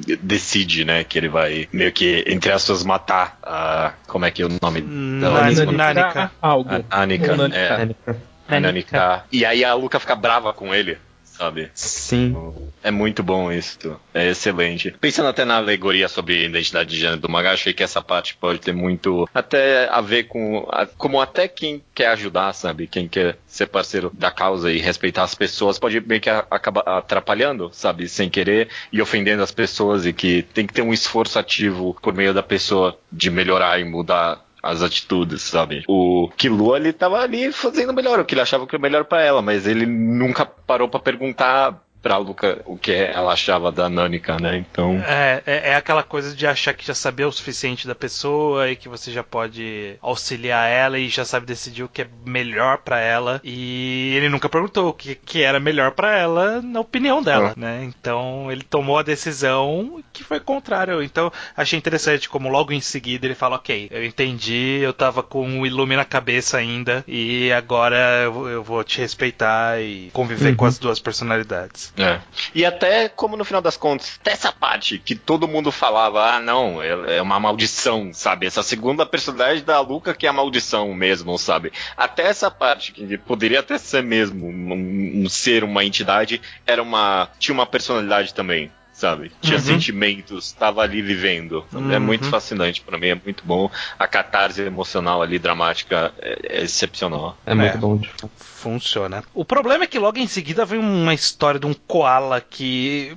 [0.08, 3.92] eh, decide, né, que ele vai meio que, entre aspas, matar a.
[4.06, 5.44] Como é que é o nome dela?
[5.44, 5.72] Mesma?
[5.72, 6.30] Nanika.
[6.40, 6.70] Algo.
[6.90, 7.32] A Anika.
[7.32, 8.16] Ou Nanika.
[8.46, 9.24] É, Nanika.
[9.32, 10.98] E aí a Luca fica brava com ele,
[11.36, 11.70] sabe?
[11.74, 12.34] Sim.
[12.82, 13.98] É muito bom isso.
[14.12, 14.94] É excelente.
[15.00, 18.60] Pensando até na alegoria sobre identidade de gênero do mangá, achei que essa parte pode
[18.60, 22.86] ter muito até a ver com a- como até quem quer ajudar, sabe?
[22.86, 27.70] Quem quer ser parceiro da causa e respeitar as pessoas pode meio que acabar atrapalhando,
[27.72, 28.08] sabe?
[28.08, 32.12] Sem querer e ofendendo as pessoas e que tem que ter um esforço ativo por
[32.14, 35.84] meio da pessoa de melhorar e mudar as atitudes, sabe?
[35.86, 39.22] O Killua, ele tava ali fazendo melhor, o que ele achava que era melhor pra
[39.22, 44.36] ela, mas ele nunca parou pra perguntar pra Luca o que ela achava da Nanika,
[44.38, 44.58] né?
[44.58, 48.70] Então, É, é, é aquela coisa de achar que já sabia o suficiente da pessoa
[48.70, 52.78] e que você já pode auxiliar ela e já sabe decidir o que é melhor
[52.78, 53.40] pra ela.
[53.42, 57.82] E ele nunca perguntou o que, que era melhor pra ela na opinião dela, né?
[57.84, 61.02] Então ele tomou a decisão que foi contrário.
[61.02, 65.60] Então achei interessante como logo em seguida ele fala: Ok, eu entendi, eu tava com
[65.60, 70.66] o Ilume na cabeça ainda e agora eu, eu vou te respeitar e conviver com
[70.66, 71.93] as duas personalidades.
[71.96, 72.20] É.
[72.54, 76.40] E até como no final das contas, até essa parte que todo mundo falava, ah
[76.40, 78.46] não, é é uma maldição, sabe?
[78.46, 81.72] Essa segunda personalidade da Luca que é a maldição mesmo, sabe?
[81.96, 87.28] Até essa parte que poderia até ser mesmo um, um ser, uma entidade, era uma
[87.38, 88.70] tinha uma personalidade também.
[88.94, 89.32] Sabe?
[89.40, 91.66] Tinha sentimentos, tava ali vivendo.
[91.92, 93.68] É muito fascinante pra mim, é muito bom.
[93.98, 97.36] A catarse emocional ali, dramática, é, é excepcional.
[97.44, 98.00] É muito bom.
[98.36, 99.24] Funciona.
[99.34, 103.16] O problema é que logo em seguida vem uma história de um koala que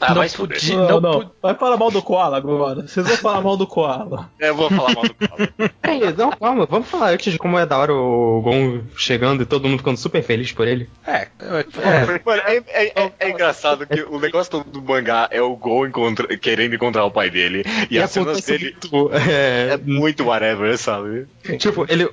[0.00, 0.58] Ah, não vai se fuder.
[0.60, 0.76] podia.
[0.76, 1.30] Não, Não, não.
[1.42, 2.86] Vai falar mal do Koala agora.
[2.86, 4.30] Vocês vão falar mal do Koala.
[4.40, 5.48] É, Eu vou falar mal do Paulo.
[5.88, 9.46] Ei, não, calma, vamos falar antes de como é da hora o Gon chegando e
[9.46, 10.88] todo mundo ficando super feliz por ele.
[11.06, 15.40] É, é, Mano, é, é- é- é engraçado que o negócio todo do mangá é
[15.40, 17.64] o Gon encontra- querendo encontrar o pai dele.
[17.90, 21.26] E, as cenas dele muito, é, é muito whatever, sabe?
[21.58, 22.08] Tipo, ele.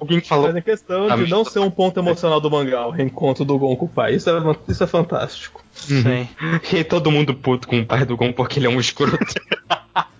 [0.00, 0.46] Alguém falou.
[0.46, 3.58] fazem questão Ah, de mas- não ser um ponto emocional do mangá, o reencontro do
[3.58, 4.14] Gon com o pai.
[4.14, 4.34] Isso é,
[4.68, 5.62] isso é fantástico.
[5.72, 6.28] Sim.
[6.72, 9.18] E todo mundo puto com o pai do Gon porque ele é um escroto.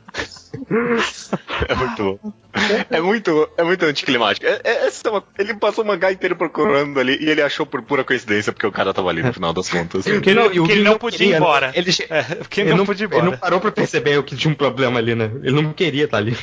[1.68, 2.32] É muito bom.
[2.90, 4.44] É muito, é muito anticlimático.
[4.46, 7.80] É, é- é uma- ele passou o mangá inteiro procurando ali e ele achou por
[7.82, 10.05] pura coincidência porque o cara tava ali no final das contas.
[10.05, 11.72] Porque ele não, porque ele não não podia ir embora.
[11.74, 13.38] ele É, porque ele Ele não, podia ir ele não embora.
[13.38, 15.30] parou pra perceber que tinha um problema ali, né?
[15.42, 16.36] Ele não queria estar ali.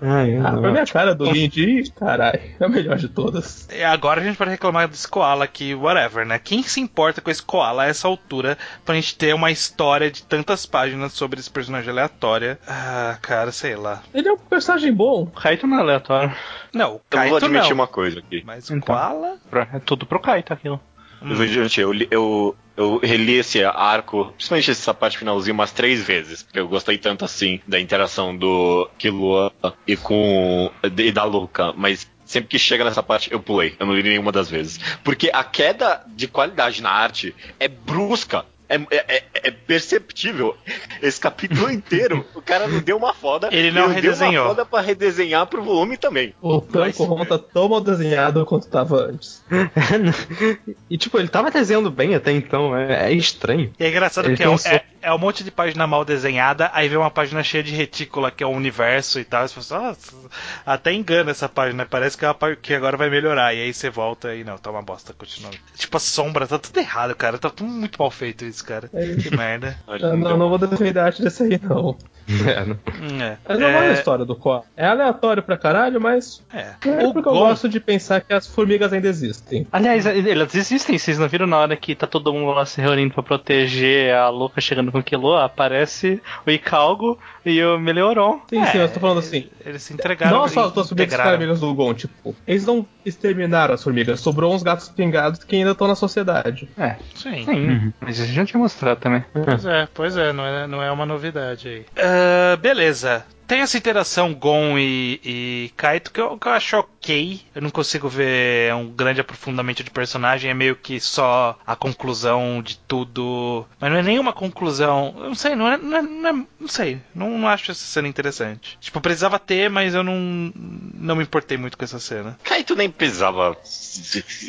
[0.00, 3.68] Ai, Ah, pra minha cara do Lindy, caralho, é a melhor de todas.
[3.72, 6.40] E agora a gente pode reclamar desse koala aqui, whatever, né?
[6.42, 10.24] Quem se importa com esse koala a essa altura pra gente ter uma história de
[10.24, 12.39] tantas páginas sobre esse personagem aleatório?
[12.66, 14.02] Ah, cara, sei lá.
[14.14, 15.22] Ele é um personagem bom.
[15.22, 16.34] O Kaito não é aleatório.
[16.72, 17.74] Não, o Eu Kaito vou admitir não.
[17.76, 18.42] uma coisa aqui.
[18.46, 18.94] Mas o Então.
[18.94, 19.36] koala?
[19.72, 20.80] É tudo pro Kaito aquilo.
[21.22, 21.32] Hum.
[21.76, 26.42] Eu, eu, eu reli esse arco, principalmente essa parte finalzinha, umas três vezes.
[26.42, 29.52] Porque eu gostei tanto assim da interação do Killua
[29.86, 30.70] e com.
[30.96, 32.08] e da Luca, mas.
[32.24, 33.74] Sempre que chega nessa parte, eu pulei.
[33.80, 34.78] Eu não li nenhuma das vezes.
[35.02, 38.44] Porque a queda de qualidade na arte é brusca.
[38.70, 40.56] É, é- é- é perceptível.
[41.02, 43.48] Esse capítulo inteiro, o cara não deu uma foda.
[43.52, 44.44] Ele não e deu redesenhou.
[44.44, 46.34] uma foda pra redesenhar pro volume também.
[46.40, 49.42] O se Tanko tá tão mal desenhado quanto tava antes.
[50.88, 53.72] e tipo, ele tava desenhando bem até então, é, é estranho.
[53.78, 56.70] E é engraçado Ele que é, um- é, é um monte de página mal desenhada,
[56.72, 59.44] aí vem uma página cheia de retícula, que é o universo e tal.
[59.44, 60.30] E você fala, assim, "Nossa,
[60.64, 63.54] até engana essa página, parece que, é uma que agora vai melhorar.
[63.54, 65.50] E aí você volta e não, tá uma bosta, continua.
[65.76, 67.38] Tipo, a sombra, tá tudo errado, cara.
[67.38, 68.88] Tá tudo muito mal feito isso, cara.
[68.92, 69.14] É.
[69.16, 69.76] Que merda.
[70.00, 71.96] Eu não, não vou defender a arte desse aí, não.
[72.46, 72.78] É, não.
[73.24, 73.36] É.
[73.48, 74.62] Mas não vale a É, história do Koala.
[74.76, 76.74] É aleatório pra caralho, mas é.
[76.86, 79.66] é O porque eu gosto de pensar que as formigas ainda existem.
[79.72, 83.12] Aliás, elas existem, vocês não viram na hora que tá todo mundo lá se reunindo
[83.14, 85.34] pra proteger a Luca chegando com o Kilo?
[85.34, 88.40] Aparece o Icalgo e o Melioron.
[88.48, 89.48] Sim, sim, É, eu tô falando assim.
[89.66, 90.38] eles se entregaram.
[90.38, 94.54] Não só as duas formigas amigas do Gon, tipo, eles não exterminaram as formigas, sobrou
[94.54, 96.68] uns gatos pingados que ainda estão na sociedade.
[96.78, 97.44] É, Sim.
[97.44, 97.92] sim.
[98.00, 99.24] Mas isso a gente tinha mostrado também.
[99.32, 101.86] Pois é, pois é, não é, não é uma novidade aí.
[101.96, 103.24] Ah, beleza.
[103.50, 107.40] Tem essa interação Gon e, e Kaito que eu, que eu acho ok.
[107.52, 110.48] Eu não consigo ver um grande aprofundamento de personagem.
[110.48, 113.66] É meio que só a conclusão de tudo.
[113.80, 115.12] Mas não é nenhuma conclusão.
[115.18, 115.76] Eu não sei, não é.
[115.76, 117.00] Não, é- não, é- não sei.
[117.12, 118.78] Não, não acho essa cena interessante.
[118.80, 120.52] Tipo, precisava ter, mas eu não.
[120.94, 122.38] Não me importei muito com essa cena.
[122.44, 123.56] Kaito nem precisava.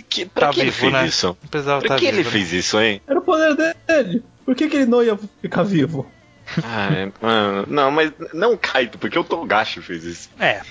[0.08, 1.08] Que, pra Tá que ele vivo, fez né?
[1.08, 1.26] isso?
[1.41, 2.34] Não precisava Pra estar que ele vivo, né?
[2.34, 3.02] fez isso, hein?
[3.08, 4.24] Era o poder dele.
[4.45, 6.06] Por que, que ele não ia ficar vivo?
[6.64, 10.30] Ah, é, mano, não, mas não o Kaito, porque o Togashi fez isso.
[10.39, 10.62] É.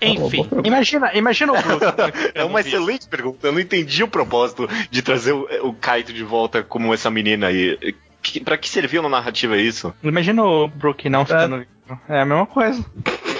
[0.00, 0.48] Enfim.
[0.64, 1.84] Imagina, imagina o Brook.
[2.34, 3.46] É uma excelente pergunta.
[3.46, 7.46] Eu não entendi o propósito de trazer o, o Kaito de volta como essa menina
[7.46, 7.94] aí.
[8.20, 9.94] Que, pra que serviu na narrativa isso?
[10.02, 12.00] Imagina o Brook não ficando vivo.
[12.08, 12.84] É a mesma coisa.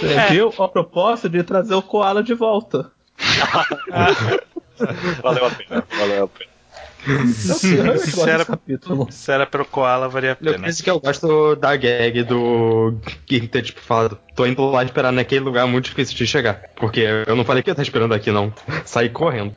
[0.01, 0.27] Você É.
[0.27, 2.91] viu a proposta de trazer o Koala de volta.
[5.23, 6.52] Valeu a pena, valeu a pena.
[7.07, 7.27] Eu, eu
[7.99, 9.09] Será- desse capítulo.
[9.11, 10.65] Se era pro Koala, valia a Eu pena.
[10.67, 12.95] penso que eu gosto da gag do
[13.27, 16.63] King ter, tipo, falado, tô indo lá esperar naquele lugar muito difícil de chegar.
[16.77, 18.53] Porque eu não falei que ia estar esperando aqui, não.
[18.85, 19.55] Saí correndo.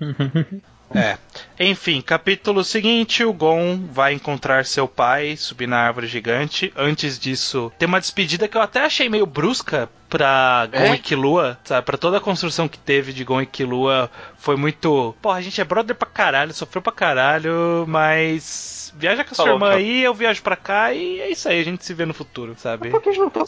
[0.94, 1.18] É.
[1.60, 6.72] Enfim, capítulo seguinte, o Gon vai encontrar seu pai, subir na árvore gigante.
[6.76, 10.96] Antes disso, tem uma despedida que eu até achei meio brusca pra Gon É?
[10.96, 11.86] e Killua, sabe?
[11.86, 15.16] Pra toda a construção que teve de Gon e Killua, foi muito...
[15.22, 18.94] Pô, a gente é brother pra caralho, sofreu pra caralho, mas...
[18.98, 19.76] Viaja com a sua irmã tá.
[19.76, 22.56] aí, eu viajo pra cá e é isso aí, a gente se vê no futuro,
[22.58, 22.90] sabe?
[22.90, 23.46] Porque eles não estão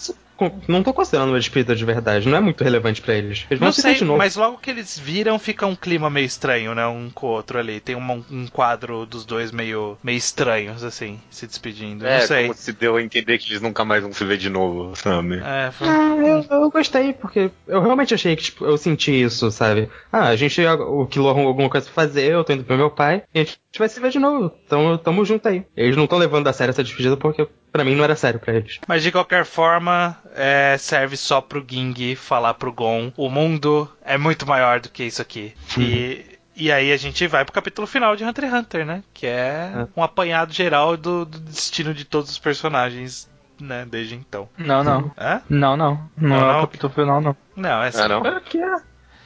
[0.67, 3.45] não tô considerando uma despedida de verdade, não é muito relevante pra eles.
[3.49, 4.17] Eles vão Não se sei, ver de novo.
[4.19, 6.85] mas logo que eles viram, fica um clima meio estranho, né?
[6.85, 7.79] Um com o outro ali.
[7.79, 12.05] Tem uma- um quadro dos dois meio, meio estranhos, assim, se despedindo.
[12.05, 12.41] É, não sei.
[12.43, 15.41] como se deu a entender que eles nunca mais vão se ver de novo, sabe?
[15.43, 19.49] É, foi- Ah, eu, eu gostei, porque eu realmente achei que, tipo, eu senti isso,
[19.51, 19.89] sabe?
[20.11, 22.89] Ah, a gente, o Kilo arrumou alguma coisa pra fazer, eu tô indo pro meu
[22.89, 24.51] pai, e a gente vai se ver de novo.
[24.65, 25.65] Então, tamo junto aí.
[25.75, 28.53] Eles não estão levando a sério essa despedida porque, pra mim, não era sério pra
[28.55, 28.79] eles.
[28.87, 34.17] Mas de qualquer forma, é, serve só pro Ging falar pro Gon: o mundo é
[34.17, 35.53] muito maior do que isso aqui.
[35.77, 36.36] E.
[36.57, 39.03] E aí a gente vai pro capítulo final de Hunter x Hunter, né?
[39.13, 39.87] Que é É.
[39.95, 43.29] um apanhado geral do, do destino de todos os personagens,
[43.61, 43.85] né?
[43.89, 44.49] Desde então.
[44.57, 45.11] Não, não.
[45.15, 45.39] É?
[45.47, 46.09] Não, não.
[46.17, 46.57] Não, Não, é não?
[46.59, 47.35] o capítulo final, não.
[47.55, 48.25] Não, é Ah, não?
[48.25, 48.75] É que é.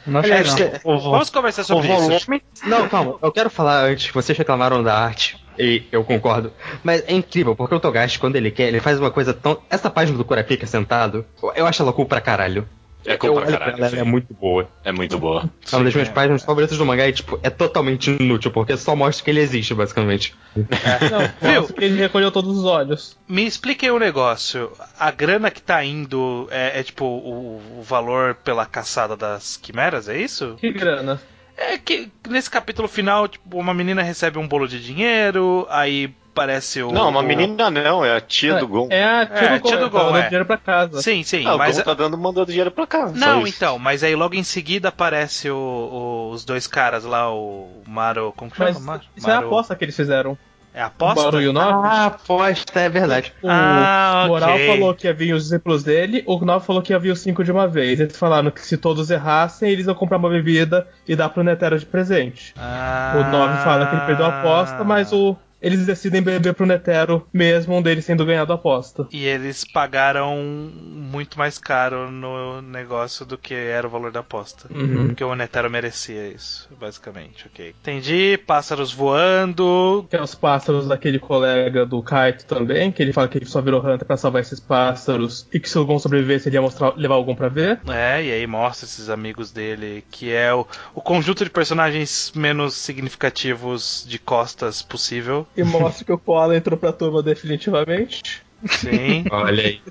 [0.05, 0.93] Não achei, Aliás, não.
[0.95, 2.01] O, vo- Vamos conversar o sobre isso.
[2.01, 2.43] volume.
[2.65, 5.39] Não, calma, eu quero falar antes, vocês reclamaram da arte.
[5.59, 6.51] E eu concordo.
[6.83, 9.61] Mas é incrível, porque o Togashi, quando ele quer, ele faz uma coisa tão.
[9.69, 11.23] Essa página do Kurapika sentado,
[11.55, 12.67] eu acho ela cool pra caralho.
[13.05, 14.67] É cool pra Eu caralho, ela, é muito boa.
[14.83, 15.49] É muito boa.
[15.71, 16.11] É uma das minhas é.
[16.11, 19.73] páginas favoritas do mangá e, tipo, é totalmente inútil, porque só mostra que ele existe,
[19.73, 20.35] basicamente.
[20.55, 21.21] Não,
[21.65, 21.75] Viu?
[21.77, 23.17] ele recolheu todos os olhos.
[23.27, 24.71] Me explique aí um negócio.
[24.99, 30.07] A grana que tá indo é, é, tipo o, o valor pela caçada das quimeras,
[30.07, 30.55] é isso?
[30.59, 31.19] Que grana.
[31.57, 36.81] É que nesse capítulo final, tipo, uma menina recebe um bolo de dinheiro, aí parece
[36.81, 36.91] o.
[36.91, 38.87] Não, uma o- menina não, é a tia do Gon.
[38.89, 40.21] É a tia É, do Gon, tia do ela tá Gon, é.
[40.23, 41.01] dinheiro pra casa.
[41.01, 41.77] Sim, sim, Ah, o mas.
[41.77, 43.07] Gon tá dando, mandando dinheiro pra cá.
[43.07, 43.55] só Não, isso.
[43.57, 48.33] então, mas aí logo em seguida aparece o- o- os dois caras lá, o Maro.
[48.35, 48.71] Como que chama?
[48.71, 50.37] Mas Mar- isso é a Maro- aposta que eles fizeram.
[50.73, 51.23] É a aposta?
[51.25, 51.85] Barulho 9.
[51.85, 53.33] Ah, aposta, é verdade.
[53.43, 56.97] O Ah, Moral falou que ia vir os discípulos dele, o 9 falou que ia
[56.99, 57.99] vir os 5 de uma vez.
[57.99, 61.77] Eles falaram que se todos errassem, eles iam comprar uma bebida e dar pro Netero
[61.77, 62.53] de presente.
[62.57, 63.15] Ah.
[63.17, 67.27] O 9 fala que ele perdeu a aposta, mas o eles decidem beber pro Netero,
[67.31, 69.07] mesmo um deles tendo ganhado a aposta.
[69.11, 74.67] E eles pagaram muito mais caro no negócio do que era o valor da aposta.
[74.73, 75.07] Uhum.
[75.07, 77.75] Porque o Netero merecia isso, basicamente, ok.
[77.81, 80.05] Entendi, pássaros voando.
[80.09, 83.61] Que é os pássaros daquele colega do Kaito também, que ele fala que ele só
[83.61, 86.93] virou Hunter pra salvar esses pássaros e que se o Gon sobrevivesse ele ia mostrar,
[86.95, 87.79] levar algum pra ver.
[87.87, 92.73] É, e aí mostra esses amigos dele, que é o, o conjunto de personagens menos
[92.73, 95.45] significativos de costas possível.
[95.55, 98.41] E mostra que o Koala entrou pra turma definitivamente.
[98.67, 99.25] Sim.
[99.31, 99.81] Olha aí.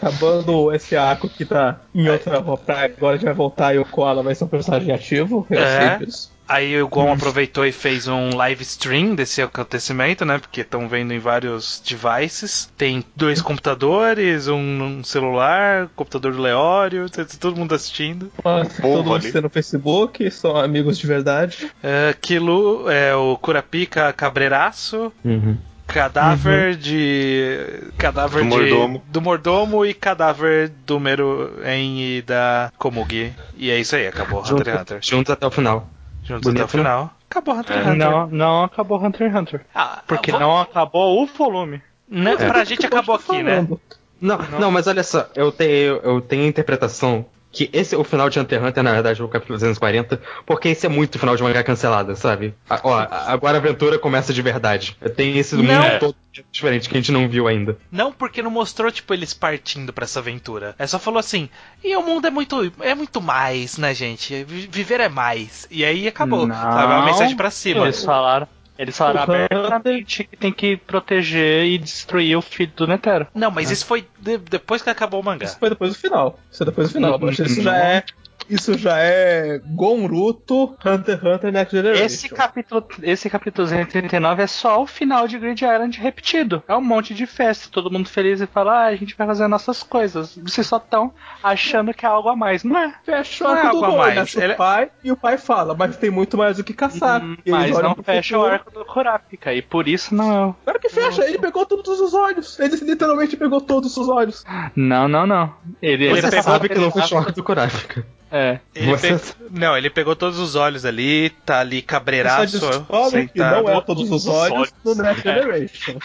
[0.00, 3.84] Acabando esse arco que tá em outra praia, agora a gente vai voltar e o
[3.84, 5.44] Koala vai ser um personagem ativo.
[5.50, 5.96] Eu É.
[5.98, 6.30] sei disso.
[6.48, 10.38] Aí o Gon aproveitou e fez um live stream desse acontecimento, né?
[10.38, 12.72] Porque estão vendo em vários devices.
[12.76, 18.32] Tem dois computadores, um, um celular, computador do Leório, tá todo mundo assistindo.
[18.42, 19.30] Povo todo mundo ali.
[19.30, 21.70] tem no Facebook, são amigos de verdade.
[21.82, 25.12] É, Kilu é o Curapica Cabreiraço.
[25.22, 25.58] Uhum.
[25.86, 27.82] Cadáver de.
[27.96, 28.56] Cadáver Do de.
[28.56, 29.02] mordomo.
[29.08, 33.32] Do mordomo e cadáver do Meruem e da Komugi.
[33.56, 34.98] E é isso aí, acabou Hunter x Hunter.
[35.02, 35.88] Juntos até o final.
[36.28, 37.10] Juntos Bonito, até o final.
[37.30, 37.90] Acabou Hunter x É.
[37.90, 38.10] Hunter.
[38.10, 39.66] Não, não acabou Hunter x Hunter.
[39.74, 41.82] Ah, Porque vamos- não acabou o volume.
[42.08, 43.56] Né, Pra gente acabou aqui, né?
[43.56, 43.80] Falando.
[44.20, 48.04] Não, não, mas olha só, eu tenho, eu tenho a interpretação que esse é o
[48.04, 51.18] final de Hunter x Hunter, na verdade, é o capítulo 240, porque esse é muito
[51.18, 52.54] final de mangá cancelada, sabe?
[52.68, 54.96] A- ó, agora a aventura começa de verdade.
[55.16, 55.62] Tem esse Não.
[55.64, 56.14] mundo todo
[56.52, 57.76] diferente que a gente não viu ainda.
[57.90, 60.74] Não porque não mostrou, tipo, eles partindo pra essa aventura.
[60.78, 61.48] É só falou assim,
[61.82, 64.44] e o mundo é muito, é muito mais, né, gente?
[64.44, 65.66] Vi- Viver é mais.
[65.70, 66.46] E aí acabou.
[66.46, 66.54] Não.
[66.54, 66.92] Sabe?
[66.92, 67.84] É uma mensagem pra cima.
[67.84, 68.46] Eles falaram,
[68.78, 73.26] eles falaram Hunter- abertamente que tem que proteger e destruir o filho do Netero.
[73.34, 75.44] Não, mas isso foi de- depois que acabou o mangá.
[75.46, 76.38] Isso foi depois do final.
[76.50, 77.18] Isso é depois do final.
[77.18, 78.04] Não, Isso já é.
[78.48, 82.04] Isso já é Gonruto, Hunter x Hunter Next Generation.
[82.04, 86.62] Esse capítulo, esse capítulo 239 é só o final de Grid Island repetido.
[86.66, 89.46] É um monte de festa, todo mundo feliz e fala, ah, a gente vai fazer
[89.48, 90.36] nossas coisas.
[90.36, 92.94] Vocês só estão achando que é algo a mais, não é?
[93.04, 94.14] Fecha o Não é arco do algo a mais.
[94.16, 97.22] nasce Ele- o pai e o pai fala, mas tem muito mais o que caçar.
[97.22, 98.54] Hum, mas não fecha o futuro.
[98.54, 100.54] arco do Kurapika, e por isso não.
[100.64, 102.58] Claro que fecha, ele pegou todos os olhos.
[102.58, 104.44] Ele literalmente pegou todos os olhos.
[104.74, 105.54] Não, não, não.
[105.82, 108.06] Ele, Ele Você pegou- sabe que não fechou o arco do Kurapika.
[108.30, 108.58] É.
[108.74, 113.38] Ele Você- pe- Não, ele pegou todos os olhos ali, tá ali cabreiraço, descobre que
[113.38, 115.98] não é todos os olhos no Next Generation.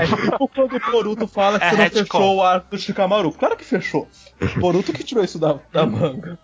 [0.00, 3.32] É tipo quando o Boruto fala que É você não fechou o arco do Shikamaru.
[3.32, 4.08] Claro que fechou.
[4.56, 6.38] Boruto que tirou isso da, da manga.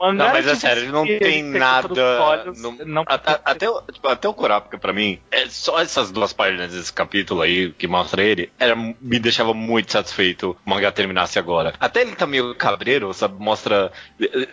[0.00, 1.88] Não, mas é tipo, sério, ele não ele tem nada.
[2.22, 6.72] olhos, não- até, o- tipo, até o Kurapika, pra mim, é só essas duas páginas
[6.72, 11.74] desse capítulo aí que mostra ele, era, me deixava muito satisfeito o mangá terminasse agora.
[11.78, 13.34] Até ele tá meio cabreiro, sabe?
[13.42, 13.92] Mostra.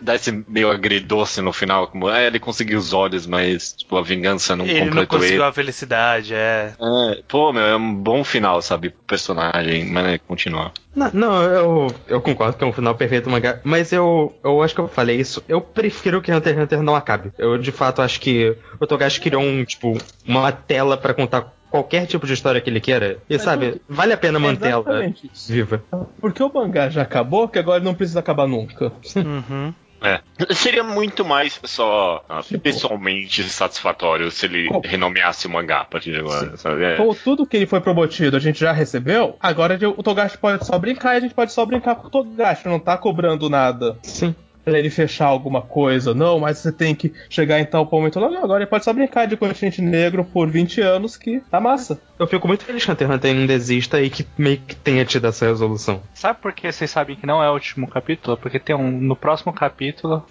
[0.00, 4.02] dá esse meio agridoce no final, como é, ele conseguiu os olhos, mas tipo, a
[4.02, 5.48] vingança não Ele não completou conseguiu ele.
[5.48, 6.74] a felicidade, é.
[6.80, 8.90] É, pô, meu, é um bom final, sabe?
[8.90, 10.72] pro Personagem, mas é, continuar.
[10.98, 14.62] Não, não, eu, eu concordo que é um final perfeito do mangá, mas eu, eu
[14.62, 15.42] acho que eu falei isso.
[15.48, 17.32] Eu prefiro que Hunter x Hunter não acabe.
[17.38, 19.96] Eu de fato acho que o Togashi criou um, tipo,
[20.26, 23.18] uma tela pra contar qualquer tipo de história que ele queira.
[23.28, 25.52] E Mas sabe, vale a pena mantê-la exatamente isso.
[25.52, 25.82] viva.
[26.20, 28.92] Porque o mangá já acabou, que agora ele não precisa acabar nunca.
[29.16, 29.72] Uhum.
[30.00, 30.20] É.
[30.54, 36.12] Seria muito mais só ah, Tipo- pessoalmente satisfatório se ele renomeasse o mangá a partir
[36.12, 36.84] de agora, sabe?
[36.84, 36.96] É.
[37.24, 41.14] Tudo que ele foi prometido a gente já recebeu, agora o Togashi pode só brincar
[41.14, 43.98] e a gente pode só brincar com o Togashi, não tá cobrando nada.
[44.02, 44.34] Sim.
[44.64, 48.20] Pra ele fechar alguma coisa, não, mas você tem que chegar em tal momento.
[48.20, 51.58] Não, não, agora ele pode só brincar de continente negro por 20 anos que tá
[51.58, 51.98] massa.
[52.18, 55.04] Eu fico muito feliz que Hunter x Hunter não desista e que meio que tenha
[55.04, 56.02] tido essa resolução.
[56.12, 58.36] Sabe por que vocês sabem que não é o último capítulo?
[58.36, 58.90] Porque tem um.
[58.90, 60.26] No próximo capítulo.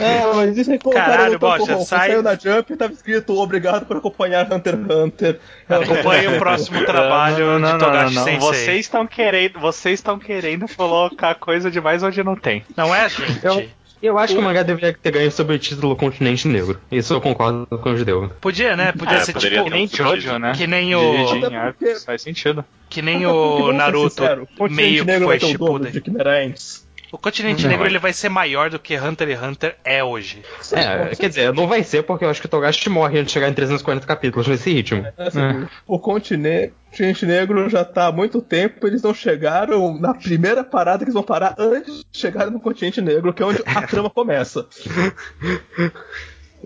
[0.00, 3.86] É, mas isso aí colocaram Caralho, Bocha, sai- Saiu na Jump e tava escrito obrigado
[3.86, 5.40] por acompanhar Hunter x Hunter.
[5.68, 8.38] Acompanhe o próximo trabalho de Togashi Sensei.
[8.38, 12.62] Vocês estão querendo, vocês estão querendo colocar coisa demais onde não tem.
[12.76, 13.43] Não é, gente?
[13.44, 13.68] Eu,
[14.02, 16.78] eu acho que o mangá deveria ter ganho sobre o título Continente Negro.
[16.90, 18.30] Isso eu concordo com o judeu.
[18.40, 18.92] Podia, né?
[18.92, 19.96] Podia É, ser poderia tipo um Nem.
[19.96, 20.52] Jojo, né?
[20.54, 21.00] que nem o
[21.72, 22.64] porque- Faz sentido.
[22.90, 26.83] que nem o ser Naruto o Continente meio que foi o dobro Shippuden.
[27.14, 27.70] O Continente Não.
[27.70, 30.42] Negro ele vai ser maior do que Hunter x Hunter é hoje.
[30.72, 33.32] É, quer dizer, não vai ser porque eu acho que o Togashi morre antes de
[33.34, 35.06] chegar em 340 capítulos nesse ritmo.
[35.16, 40.98] Assim, O continente negro já tá há muito tempo, eles não chegaram na primeira parada
[40.98, 44.10] que eles vão parar antes de chegar no continente negro, que é onde a trama
[44.10, 44.66] começa.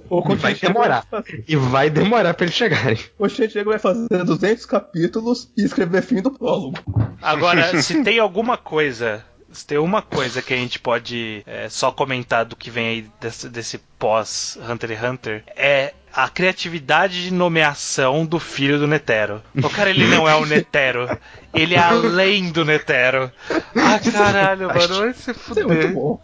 [0.09, 1.05] O Vai continente, negro demorar.
[1.11, 2.99] vai fazer- E vai demorar pra eles chegarem.
[3.19, 6.79] o continente negro vai fazer 200 capítulos e escrever fim do prólogo.
[7.21, 9.25] Agora, se tem alguma coisa,
[9.59, 13.11] se tem uma coisa que a gente pode é, só comentar do que vem aí
[13.21, 19.43] desse, desse pós Hunter x Hunter, é a criatividade de nomeação do filho do Netero.
[19.57, 21.07] O cara, ele não é o Netero.
[21.53, 23.31] Ele é além do Netero.
[23.51, 25.93] Ah, caralho, mano, vai se Isso é muito fuder.
[25.93, 26.21] bom.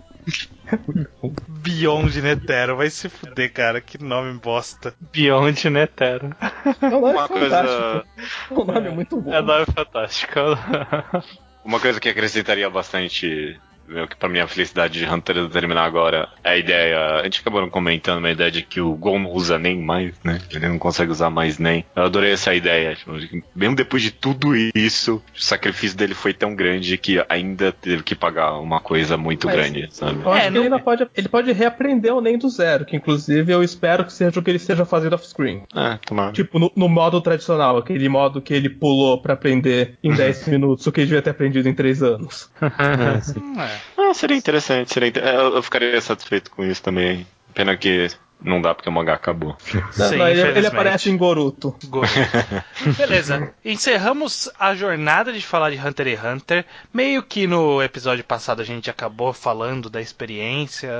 [1.49, 3.81] Beyond Netero, vai se fuder, cara.
[3.81, 4.95] Que nome bosta.
[5.13, 6.35] Beyond Netero.
[6.81, 8.09] É um nome Uma coisa, fantástico.
[8.51, 9.33] É um nome muito bom.
[9.35, 10.41] É nome fantástico.
[11.65, 13.59] uma coisa que acrescentaria bastante,
[13.89, 16.99] meio que pra minha felicidade de Hunter terminar agora, é a ideia.
[17.21, 19.81] A gente acabou não comentando, mas a ideia de que o Gon não usa nem
[19.81, 20.41] mais, né?
[20.51, 21.85] Ele não consegue usar mais nem.
[21.95, 22.95] Eu adorei essa ideia.
[22.95, 23.13] Tipo,
[23.55, 28.15] mesmo depois de tudo isso, o sacrifício dele foi tão grande que ainda teve que
[28.15, 30.21] pagar uma coisa muito Mas- grande, sabe?
[30.25, 32.85] Eu acho É, que não- ele ainda pode, ele pode reaprender o NEM do zero,
[32.85, 35.63] que inclusive eu espero que seja o que ele esteja fazendo off-screen.
[35.75, 36.33] É, tomara.
[36.33, 40.87] Tipo, no, no modo tradicional, aquele modo que ele pulou pra aprender em 10 minutos,
[40.87, 42.51] o que ele devia ter aprendido em 3 anos.
[43.57, 43.74] É.
[43.97, 47.27] Ah, seria interessante, seria é, eu ficaria satisfeito com isso também.
[47.55, 48.09] Pena que
[48.41, 49.57] não dá porque o mangá acabou.
[49.75, 51.75] Não, Sim, não, ele, ele aparece em Goruto.
[51.87, 52.03] Gol.
[52.97, 53.53] Beleza.
[53.65, 56.65] Encerramos a jornada de falar de Hunter x Hunter.
[56.93, 60.91] Meio que no episódio passado a gente acabou falando da experiência,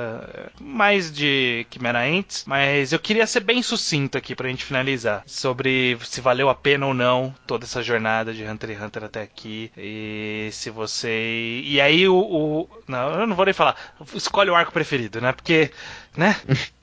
[0.59, 5.23] mais de Chimera Ants, mas eu queria ser bem sucinto aqui pra gente finalizar.
[5.25, 9.21] Sobre se valeu a pena ou não toda essa jornada de Hunter x Hunter até
[9.21, 9.71] aqui.
[9.77, 11.61] E se você.
[11.63, 12.15] E aí o.
[12.15, 13.75] o- Não, eu não vou nem falar.
[14.13, 15.31] Escolhe o arco preferido, né?
[15.31, 15.71] Porque.
[16.17, 16.35] Né?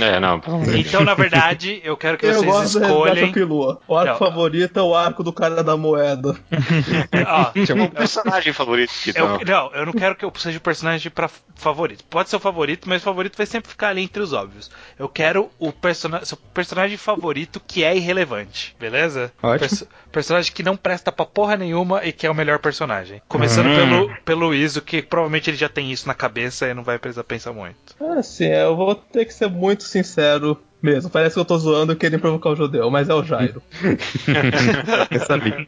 [0.00, 0.40] É, não.
[0.78, 3.24] Então, na verdade, eu quero que Eu vocês gosto escolhem.
[3.26, 3.80] ao Killua.
[3.88, 4.18] O arco Não.
[4.30, 6.36] favorito é o arco do cara da moeda.
[7.66, 9.38] Tipo, o personagem favorito que Eu, não.
[9.38, 12.04] não, eu não quero que eu seja o personagem pra favorito.
[12.04, 14.70] Pode ser o favorito, mas o favorito vai sempre ficar ali entre os óbvios.
[14.98, 19.32] Eu quero o persona seu personagem favorito que é irrelevante, beleza?
[19.42, 19.58] Ótimo.
[19.68, 23.20] Perso- personagem que não presta pra porra nenhuma e que é o melhor personagem.
[23.28, 26.98] Começando pelo, pelo Iso, que provavelmente ele já tem isso na cabeça e não vai
[26.98, 27.76] precisar pensar muito.
[28.18, 31.10] Assim, eu vou ter que ser muito sincero mesmo.
[31.10, 33.62] Parece que eu tô zoando querendo provocar o judeu, mas é o Jairo.
[35.10, 35.66] Eu sabia.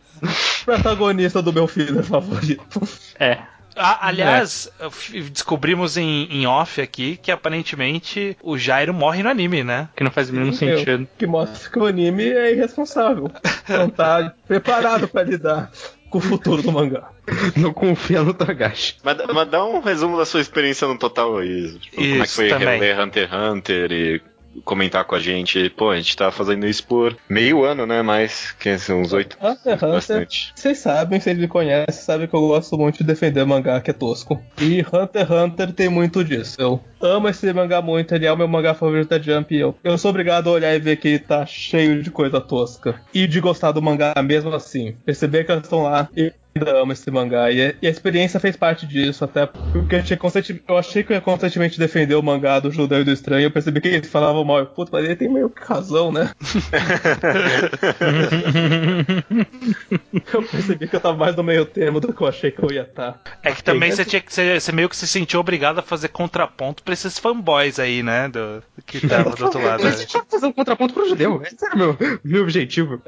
[0.64, 2.80] Protagonista do meu filho favorito.
[3.18, 3.38] É.
[3.74, 9.64] Ah, aliás, f- descobrimos em, em off aqui que aparentemente o Jairo morre no anime,
[9.64, 9.88] né?
[9.96, 11.08] Que não faz o mínimo Eu- sentido.
[11.16, 13.30] que mostra que o anime é irresponsável.
[13.68, 15.70] Não tá preparado pra lidar
[16.12, 17.10] com o futuro do mangá.
[17.56, 18.96] Não confia no Togashi.
[19.02, 21.78] Mas, mas dá um resumo da sua experiência no total aí.
[21.78, 22.78] Tipo, como é que foi também.
[22.78, 24.22] reler Hunter x Hunter e
[24.64, 25.70] comentar com a gente.
[25.70, 28.02] Pô, a gente tá fazendo isso por meio ano, né?
[28.02, 29.36] Mais que são uns oito.
[29.40, 30.52] Hunter x Hunter, Bastante.
[30.54, 33.94] vocês sabem, vocês me conhecem, sabem que eu gosto muito de defender mangá que é
[33.94, 34.40] tosco.
[34.60, 36.56] E Hunter x Hunter tem muito disso.
[36.58, 39.74] Eu amo esse mangá muito, ele é o meu mangá favorito da Jump e eu,
[39.82, 43.00] eu sou obrigado a olhar e ver que ele tá cheio de coisa tosca.
[43.12, 44.96] E de gostar do mangá mesmo assim.
[45.04, 47.50] Perceber que elas estão lá e ainda amo esse mangá.
[47.50, 51.02] E, a- e a experiência fez parte disso, até porque eu, tinha constantemente- eu achei
[51.02, 53.44] que eu ia constantemente defender o mangá do Judeu e do Estranho.
[53.46, 54.64] Eu percebi que eles falavam mal.
[54.66, 56.30] Puta, mas ele tem meio que razão, né?
[60.32, 62.70] eu percebi que eu tava mais no meio termo do que eu achei que eu
[62.70, 63.20] ia estar.
[63.42, 66.08] É que também você tinha que você, você meio que se sentiu obrigado a fazer
[66.08, 68.28] contraponto pra esses fanboys aí, né?
[68.28, 69.82] Do, que estavam do outro lado.
[69.84, 70.02] Mas né?
[70.02, 71.42] eu tinha que fazer um contraponto pro judeu.
[71.42, 73.00] Esse era o meu, meu objetivo.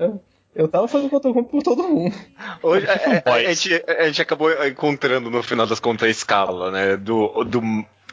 [0.54, 2.14] Eu tava fazendo contra por todo mundo.
[2.62, 6.70] Hoje, é, é, a, gente, a gente acabou encontrando, no final das contas, a escala,
[6.70, 6.96] né?
[6.96, 7.60] Do, do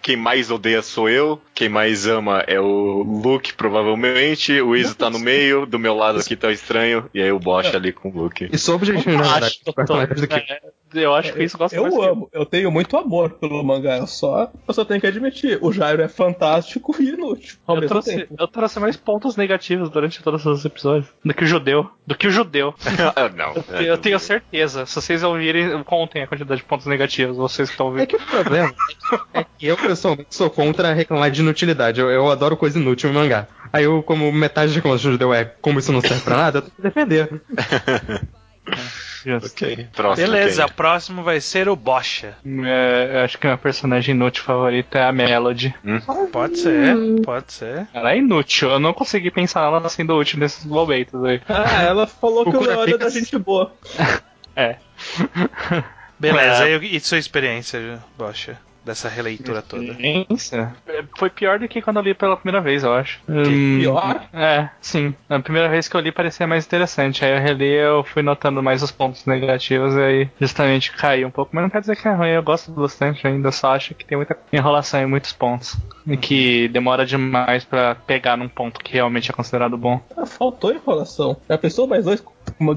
[0.01, 4.59] quem mais odeia sou eu, quem mais ama é o Luke, provavelmente.
[4.59, 7.39] O Iso tá no meio, do meu lado aqui tá o estranho, e aí o
[7.39, 8.49] Bosch ali com o Luke.
[8.51, 9.45] E sou objetivo, na verdade.
[9.45, 10.61] Acho, personagens do que é,
[10.93, 13.97] eu acho que isso gosta mais Eu amo, eu tenho muito amor pelo mangá.
[13.97, 17.57] Eu só, eu só tenho que admitir, o Jairo é fantástico e no, útil.
[17.67, 18.35] Ao Eu mesmo trouxe, tempo.
[18.39, 21.89] eu trouxe mais pontos negativos durante todos os episódios do que o judeu.
[22.05, 22.73] Do que o judeu.
[23.15, 23.53] Ah, não.
[23.53, 24.85] Eu, tenho- eu tenho certeza.
[24.85, 28.07] Se vocês ouvirem, contem a quantidade de pontos negativos, vocês que estão É ouvindo.
[28.07, 28.73] que o problema
[29.33, 31.99] é que eu, pessoalmente, sou contra reclamar de inutilidade.
[31.99, 33.47] Eu, eu adoro coisa inútil em mangá.
[33.73, 36.61] Aí eu, como metade de reclamações deu é como isso não serve pra nada, eu
[36.63, 37.41] tenho que defender.
[39.23, 39.47] Justo.
[39.63, 39.87] Ok.
[39.93, 40.27] Próximo.
[40.27, 42.35] Beleza, o próximo vai ser o Bocha.
[42.45, 45.73] É, eu acho que meu personagem inútil favorito é a Melody.
[46.31, 47.87] Pode ser, pode ser.
[47.93, 51.41] Ela é inútil, eu não consegui pensar nela sendo útil nesses momentos aí.
[51.47, 53.73] Ah, ela falou que o Leon Kurapika- é da gente boa.
[54.53, 54.75] É.
[56.19, 56.77] Beleza, É.
[56.77, 59.83] e, e sua experiência, Bocha, dessa releitura toda?
[59.83, 60.73] Experiência?
[61.17, 63.19] Foi pior do que quando eu li pela primeira vez, eu acho.
[63.27, 64.27] Hum, pior?
[64.33, 65.13] É, sim.
[65.29, 67.23] A primeira vez que eu li parecia mais interessante.
[67.23, 71.31] Aí eu reli eu fui notando mais os pontos negativos e aí justamente caí um
[71.31, 71.51] pouco.
[71.53, 73.51] Mas não quer dizer que é ruim, eu gosto bastante ainda.
[73.51, 75.75] Só acho que tem muita enrolação em muitos pontos.
[76.05, 80.01] E que demora demais pra pegar num ponto que realmente é considerado bom.
[80.17, 81.37] Ah, faltou enrolação.
[81.47, 82.21] Já pensou mais dois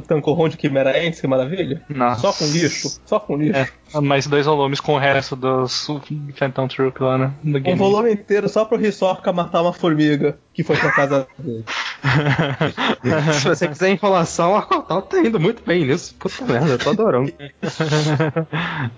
[0.06, 1.82] Tancorron de Quimeraense, que maravilha?
[1.88, 2.20] Nossa.
[2.20, 3.00] Só com lixo.
[3.04, 3.58] Só com lixo.
[3.58, 5.86] É, mais dois volumes com o resto dos
[6.34, 7.32] Phantom Troop lá, né?
[7.42, 11.64] Do Um volume inteiro só pro Hisoka matar uma formiga que foi pra casa dele.
[13.40, 16.14] Se você quiser enrolação, o Arcotal tá indo muito bem nisso.
[16.18, 17.32] Puta merda, eu tô adorando.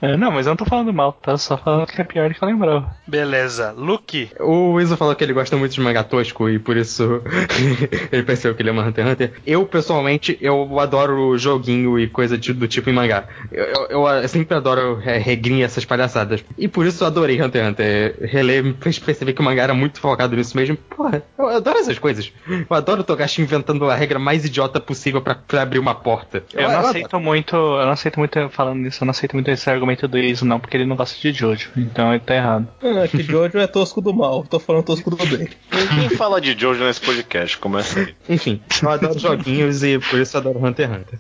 [0.03, 1.37] É, não, mas eu não tô falando mal, tá?
[1.39, 2.95] Só falando que é pior do que eu lembrava.
[3.07, 4.31] Beleza, Luke.
[4.41, 7.23] O Iso falou que ele gosta muito de mangá tosco e por isso
[8.13, 9.33] ele percebeu que ele ama Hunter x Hunter.
[9.47, 13.25] Eu, pessoalmente, eu adoro joguinho e coisa de- do tipo em mangá.
[13.51, 16.45] Eu, eu- eu sempre adoro é, regrinha essas palhaçadas.
[16.59, 18.17] E por isso eu adorei Hunter x Hunter.
[18.23, 20.77] Reler me fez perceber que o mangá era muito focado nisso mesmo.
[20.77, 22.33] Porra, eu adoro essas coisas.
[22.49, 26.45] Eu adoro o Togashi inventando a regra mais idiota possível pra, pra abrir uma porta.
[26.53, 26.89] Eu, não adoro.
[26.89, 30.19] aceito muito, eu não aceito muito, falando nisso, eu não aceito muito esse argumento do
[30.19, 32.69] Iso, não, porque ele não gosta de Jojo, então ele tá errado.
[32.83, 34.45] Ah, é que Jojo é tosco do mal.
[34.45, 35.49] Tô falando tosco do bem.
[35.73, 38.15] Ninguém fala de Jojo nesse podcast, começa aí.
[38.29, 41.19] Enfim, eu adoro joguinhos e por isso eu adoro Hunter x Hunter.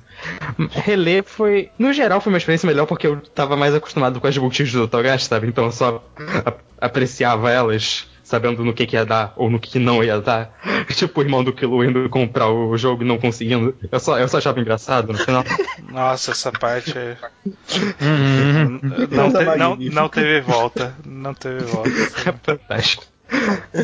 [0.70, 1.70] Reler foi.
[1.78, 4.88] No geral, foi uma experiência melhor porque eu tava mais acostumado com as multis do
[4.88, 5.48] Togashi, sabe?
[5.48, 6.02] Então eu só
[6.80, 8.08] apreciava elas.
[8.26, 10.50] Sabendo no que, que ia dar ou no que, que não ia dar.
[10.96, 13.72] Tipo o irmão do Kilo indo comprar o jogo e não conseguindo.
[13.90, 15.44] Eu só, eu só achava engraçado no final.
[15.88, 16.92] Nossa, essa parte.
[16.98, 17.16] é-
[18.00, 18.80] Uhum.
[19.10, 20.94] não, te- não, não teve volta.
[21.04, 21.90] Não teve volta.
[22.26, 23.04] É fantástico.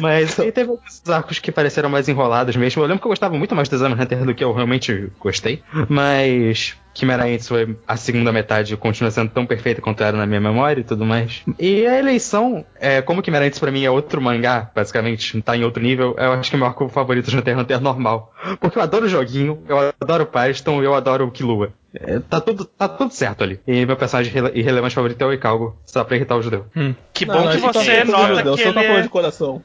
[0.00, 2.82] Mas aí teve alguns arcos que pareceram mais enrolados mesmo.
[2.82, 5.62] Eu lembro que eu gostava muito mais do Exame Hunter do que eu realmente gostei.
[5.88, 10.40] Mas Chimera Ants foi a segunda metade, continua sendo tão perfeita quanto era na minha
[10.40, 11.42] memória e tudo mais.
[11.58, 15.64] E a eleição, é, como Chimera Ants pra mim é outro mangá, basicamente, tá em
[15.64, 18.32] outro nível, eu acho que o meu arco favorito de Hunter x Hunter é normal.
[18.60, 21.72] Porque eu adoro o joguinho, eu adoro o Paston, eu adoro o Killua.
[21.94, 23.60] É, tá, tudo, tá tudo certo ali.
[23.66, 26.66] E meu personagem irrele- irrelevante favorito é o Ikalgo, só pra irritar o judeu.
[27.12, 29.02] Que Não, bom não, que tá você falando nota que só ele tá falando é...
[29.02, 29.62] de coração.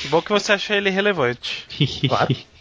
[0.00, 1.66] Que bom que você acha ele relevante.
[2.08, 2.34] Claro.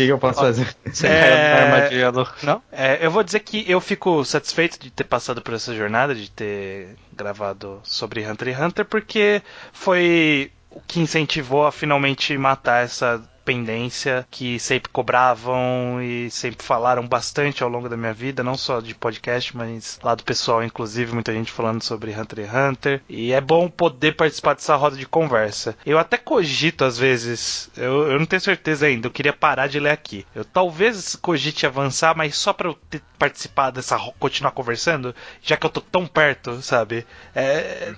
[0.00, 0.74] O que, que eu posso fazer?
[0.86, 2.28] Você É, caiu na armadilha do...
[2.42, 2.62] Não?
[2.72, 6.30] É, eu vou dizer que eu fico satisfeito de ter passado por essa jornada, de
[6.30, 9.42] ter gravado sobre Hunter x Hunter, porque
[9.72, 17.04] foi o que incentivou a finalmente matar essa pendência que sempre cobravam e sempre falaram
[17.04, 21.32] bastante ao longo da minha vida, não só de podcast, mas lado pessoal, inclusive, muita
[21.32, 23.02] gente falando sobre Hunter x Hunter.
[23.08, 25.76] E é bom poder participar dessa roda de conversa.
[25.84, 29.80] Eu até cogito às vezes, eu, eu não tenho certeza ainda, eu queria parar de
[29.80, 30.24] ler aqui.
[30.32, 35.66] Eu talvez cogite avançar, mas só pra eu ter participar dessa continuar conversando, já que
[35.66, 37.04] eu tô tão perto, sabe?
[37.34, 37.92] É,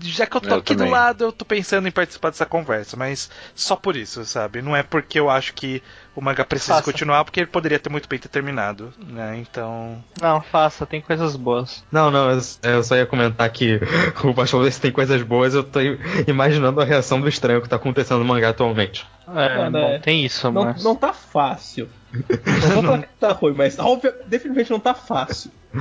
[0.00, 0.92] Já que eu tô Eu aqui do também.
[0.92, 4.60] lado, eu tô pensando em participar dessa conversa, mas só por isso, sabe?
[4.62, 5.82] Não é porque eu acho que
[6.14, 6.84] o manga precisa Faça.
[6.84, 9.36] continuar, porque ele poderia ter muito bem ter terminado, né?
[9.38, 10.02] Então.
[10.20, 11.84] Não, faça, tem coisas boas.
[11.90, 13.80] Não, não, eu, eu só ia comentar que
[14.24, 15.80] o Bachelor tem coisas boas, eu tô
[16.26, 19.06] imaginando a reação do estranho que tá acontecendo no mangá atualmente.
[19.28, 19.98] É, Não, bom, né?
[19.98, 20.84] tem isso, Não, mas...
[20.84, 21.88] não tá fácil.
[22.62, 25.50] Não vou falar que tá ruim, mas óbvio, definitivamente não tá fácil.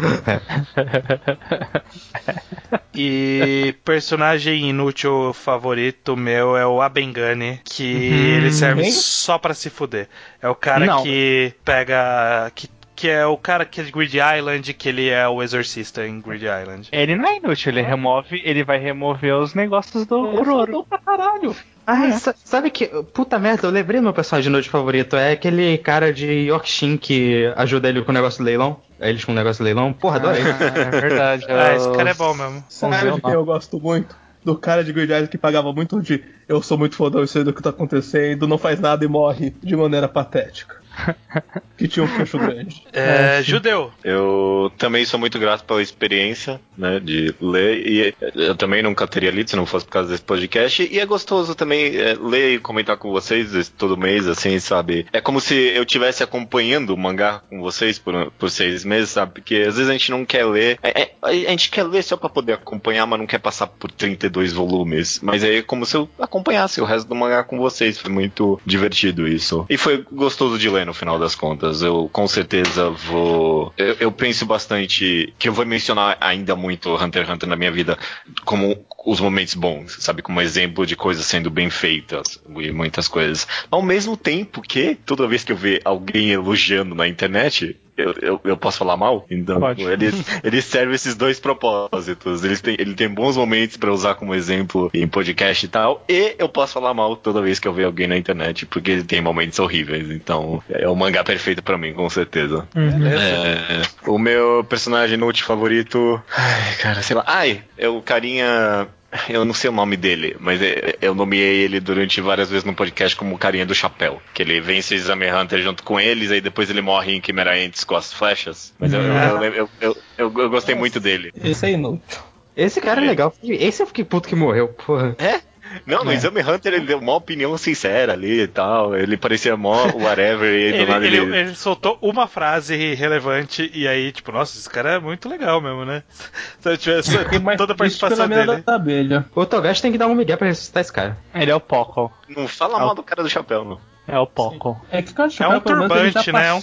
[2.97, 8.91] E personagem inútil favorito meu é o Abengane, que ele serve Quem?
[8.91, 10.07] só pra se fuder.
[10.41, 11.03] É o cara Não.
[11.03, 12.49] que pega.
[12.55, 16.07] Que, que é o cara que é de Grid Island, que ele é o exorcista
[16.07, 16.87] em Grid Island.
[16.91, 20.71] Ele não é inútil, ele remove, ele vai remover os negócios do Uroro.
[20.71, 21.53] Não pra caralho.
[21.87, 22.87] Ah, sa- sabe que.
[23.13, 25.15] Puta merda, eu lembrei do meu personagem de noite favorito.
[25.15, 28.77] É aquele cara de Yorkshin que ajuda ele com o negócio do leilão.
[28.99, 29.93] Eles com o negócio do leilão.
[29.93, 30.41] Porra, adorei.
[30.41, 31.45] É verdade.
[31.49, 32.63] Ah, esse cara é bom mesmo.
[32.69, 34.15] Sabe de quem eu gosto muito?
[34.43, 37.51] Do cara de Island que pagava muito de eu sou muito fodão, eu sei do
[37.51, 40.75] que tá acontecendo, não faz nada e morre de maneira patética.
[41.77, 42.83] que tinha um queixo grande.
[42.93, 43.91] É, judeu.
[44.03, 47.87] Eu também sou muito grato pela experiência, né, de ler.
[47.87, 50.87] E eu também nunca teria lido se não fosse por causa desse podcast.
[50.91, 55.05] E é gostoso também é, ler e comentar com vocês todo mês, assim, sabe?
[55.11, 59.33] É como se eu estivesse acompanhando o mangá com vocês por, por seis meses, sabe?
[59.33, 60.79] Porque às vezes a gente não quer ler.
[60.81, 63.91] é- é- a gente quer ler só pra poder acompanhar, mas não quer passar por
[63.91, 65.19] 32 volumes.
[65.23, 67.97] Mas aí é como se eu acompanhasse o resto do mangá com vocês.
[67.99, 69.65] Foi muito divertido isso.
[69.69, 71.81] E foi gostoso de ler no final das contas.
[71.81, 73.73] Eu com certeza vou.
[73.77, 77.71] Eu, eu penso bastante que eu vou mencionar ainda muito Hunter x Hunter na minha
[77.71, 77.97] vida
[78.43, 80.21] como os momentos bons, sabe?
[80.21, 83.47] Como exemplo de coisas sendo bem feitas e muitas coisas.
[83.69, 88.41] Ao mesmo tempo que toda vez que eu ver alguém elogiando na internet, eu, eu,
[88.43, 89.25] eu posso falar mal?
[89.29, 89.83] Então, Pode.
[89.83, 90.11] ele,
[90.43, 92.43] ele serve esses dois propósitos.
[92.43, 96.35] Ele tem, ele tem bons momentos pra usar como exemplo em podcast e tal, e
[96.37, 99.21] eu posso falar mal toda vez que eu ver alguém na internet, porque ele tem
[99.21, 100.09] momentos horríveis.
[100.11, 102.67] Então, é o mangá perfeito pra mim, com certeza.
[102.75, 106.21] É, o meu personagem note favorito.
[106.35, 107.23] Ai, cara, sei lá.
[107.25, 108.87] Ai, é o carinha.
[109.29, 112.73] Eu não sei o nome dele, mas é- eu nomeei ele durante várias vezes no
[112.73, 114.21] podcast como o carinha do chapéu.
[114.33, 117.57] Que ele vence o Exame Hunter junto com eles, aí depois ele morre em Quimera
[117.59, 118.73] Ents com as flechas.
[118.79, 121.31] Mas eu, eu, eu, eu, eu, eu- eu gostei muito dele.
[121.43, 122.19] Esse é inútil.
[122.55, 123.33] Esse cara é legal.
[123.43, 125.15] Esse eu fiquei puto que morreu, porra.
[125.19, 125.41] É?
[125.85, 126.15] Não, no É.
[126.15, 128.95] Exame Hunter ele deu uma opinião sincera ali e tal.
[128.95, 131.35] Ele parecia mó whatever e aí do Ele, nada ele- ele.
[131.37, 135.85] ele soltou uma frase relevante e aí, tipo, nossa, esse cara é muito legal mesmo,
[135.85, 136.03] né?
[136.59, 137.17] Se eu tivesse
[137.57, 138.63] toda a participação dele.
[138.65, 139.25] da abelha.
[139.35, 141.17] O Togashi tem que dar um migué pra ressuscitar esse cara.
[141.33, 142.11] Ele é o Poco.
[142.29, 143.79] Não fala mal do cara do chapéu, não.
[144.07, 144.79] É o Poco.
[144.91, 146.47] É que cara, É um menos, ele já turbante, né?
[146.47, 146.61] É um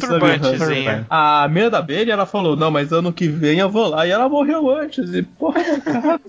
[0.00, 1.06] turbantezinho.
[1.08, 4.04] A mina da abelha, ela falou, não, mas ano que vem eu vou lá.
[4.06, 5.14] E ela morreu antes.
[5.14, 6.20] E porra, cara.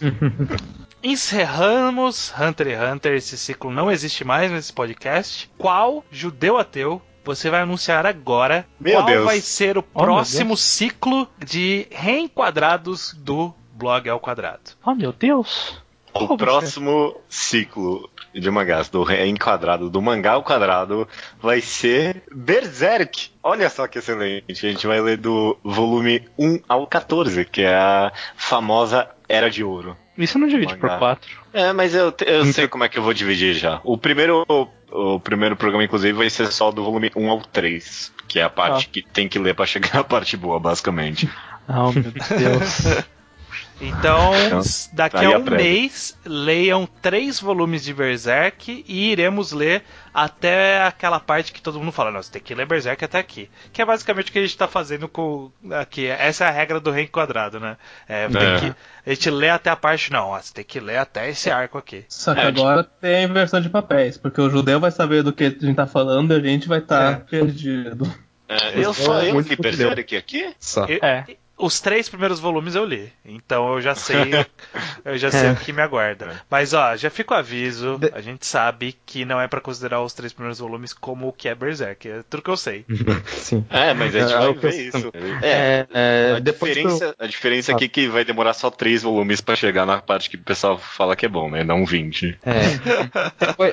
[1.02, 3.12] Encerramos Hunter x Hunter.
[3.14, 5.50] Esse ciclo não existe mais nesse podcast.
[5.56, 8.66] Qual judeu ateu você vai anunciar agora?
[8.78, 9.24] Meu qual Deus.
[9.24, 14.60] vai ser o Oh, próximo ciclo de reenquadrados do blog ao quadrado?
[14.84, 15.82] Oh, meu Deus.
[16.12, 21.06] O Como próximo ciclo de mangás do reenquadrado do mangá ao quadrado
[21.40, 23.30] vai ser Berserk.
[23.42, 24.44] Olha só que excelente.
[24.50, 29.62] A gente vai ler do volume 1 ao 14, que é a famosa Era de
[29.64, 29.96] Ouro.
[30.18, 31.30] Isso não divide por quatro.
[31.52, 33.80] É, mas eu, eu sei como é que eu vou dividir já.
[33.84, 34.44] O primeiro,
[34.90, 38.50] o primeiro programa, inclusive, vai ser só do volume 1 ao 3, que é a
[38.50, 38.90] parte Ah.
[38.92, 41.30] que tem que ler pra chegar na parte boa, basicamente.
[41.68, 43.04] Oh, meu Deus.
[43.80, 44.60] Então, Então,
[44.92, 51.50] daqui a um mês, leiam três volumes de Berserk e iremos ler até aquela parte
[51.52, 53.48] que todo mundo fala, você tem que ler Berserk até aqui.
[53.72, 56.06] Que é basicamente o que a gente tá fazendo com aqui.
[56.06, 57.78] Essa é a regra do reenquadrado, né?
[58.06, 58.60] É, tem É.
[58.60, 58.74] que,
[59.06, 61.78] a gente lê até a parte, não, ó, você tem que ler até esse arco
[61.78, 62.04] aqui.
[62.08, 65.32] Só que É, agora tem a inversão de papéis, porque o judeu vai saber do
[65.32, 67.16] que a gente tá falando e a gente vai estar É.
[67.16, 68.12] perdido.
[68.46, 69.56] É, eu só eu li.
[69.56, 70.52] Berserk aqui?
[70.58, 70.84] Só.
[70.84, 71.24] Eu- É.
[71.60, 74.16] Os três primeiros volumes eu li, então eu já sei,
[75.04, 75.52] eu já sei É.
[75.52, 76.40] o que me aguarda.
[76.50, 80.12] Mas ó, já fica o aviso, a gente sabe que não é pra considerar os
[80.14, 82.84] três primeiros volumes como o que é Berserk, é tudo que eu sei.
[83.28, 83.64] Sim.
[83.68, 85.12] É, mas a gente É, vai eu ver isso.
[85.42, 88.70] É, É, é, a, que eu- diferença, a diferença aqui é que vai demorar só
[88.70, 91.62] três volumes pra chegar na parte que o pessoal fala que é bom, né?
[91.62, 92.38] Não 20.
[92.44, 93.46] É.
[93.46, 93.72] depois,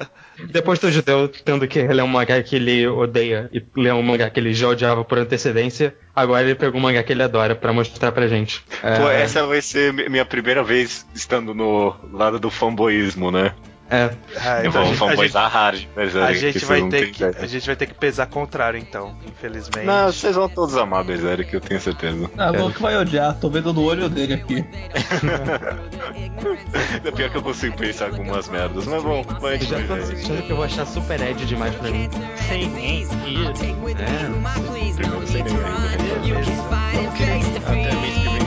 [0.52, 4.30] depois do judeu tendo que ler um mangá que ele odeia e ler um mangá
[4.30, 7.72] que ele já odiava por antecedência, agora ele pegou um mangá que ele adora pra
[7.72, 8.63] mostrar pra gente.
[8.84, 13.53] É, Pô, essa vai ser mi- minha primeira vez estando no lado do fanboísmo, né?
[13.90, 14.12] É.
[14.38, 15.84] Ah, Eu então a gente- fanboizar hard.
[15.96, 17.44] Mas A é, gente, vai ter que, ideia.
[17.44, 19.86] a gente vai ter que pesar contrário, então, infelizmente.
[19.86, 22.30] Não, vocês vão todos amar Berserk, eu tenho certeza.
[22.38, 24.66] Ah, o que vai odiar, tô vendo no olho dele aqui.
[27.04, 30.42] É pior que eu consigo pensar algumas merdas, mas bom, vai Eu já tô sentindo
[30.44, 32.10] que eu vou achar super Ed demais pra mim.
[32.48, 33.04] Sem nem.
[33.04, 33.08] É.
[34.96, 36.24] Primeiro sem nem ainda.
[36.24, 36.52] Beleza.
[37.66, 38.38] Até a mim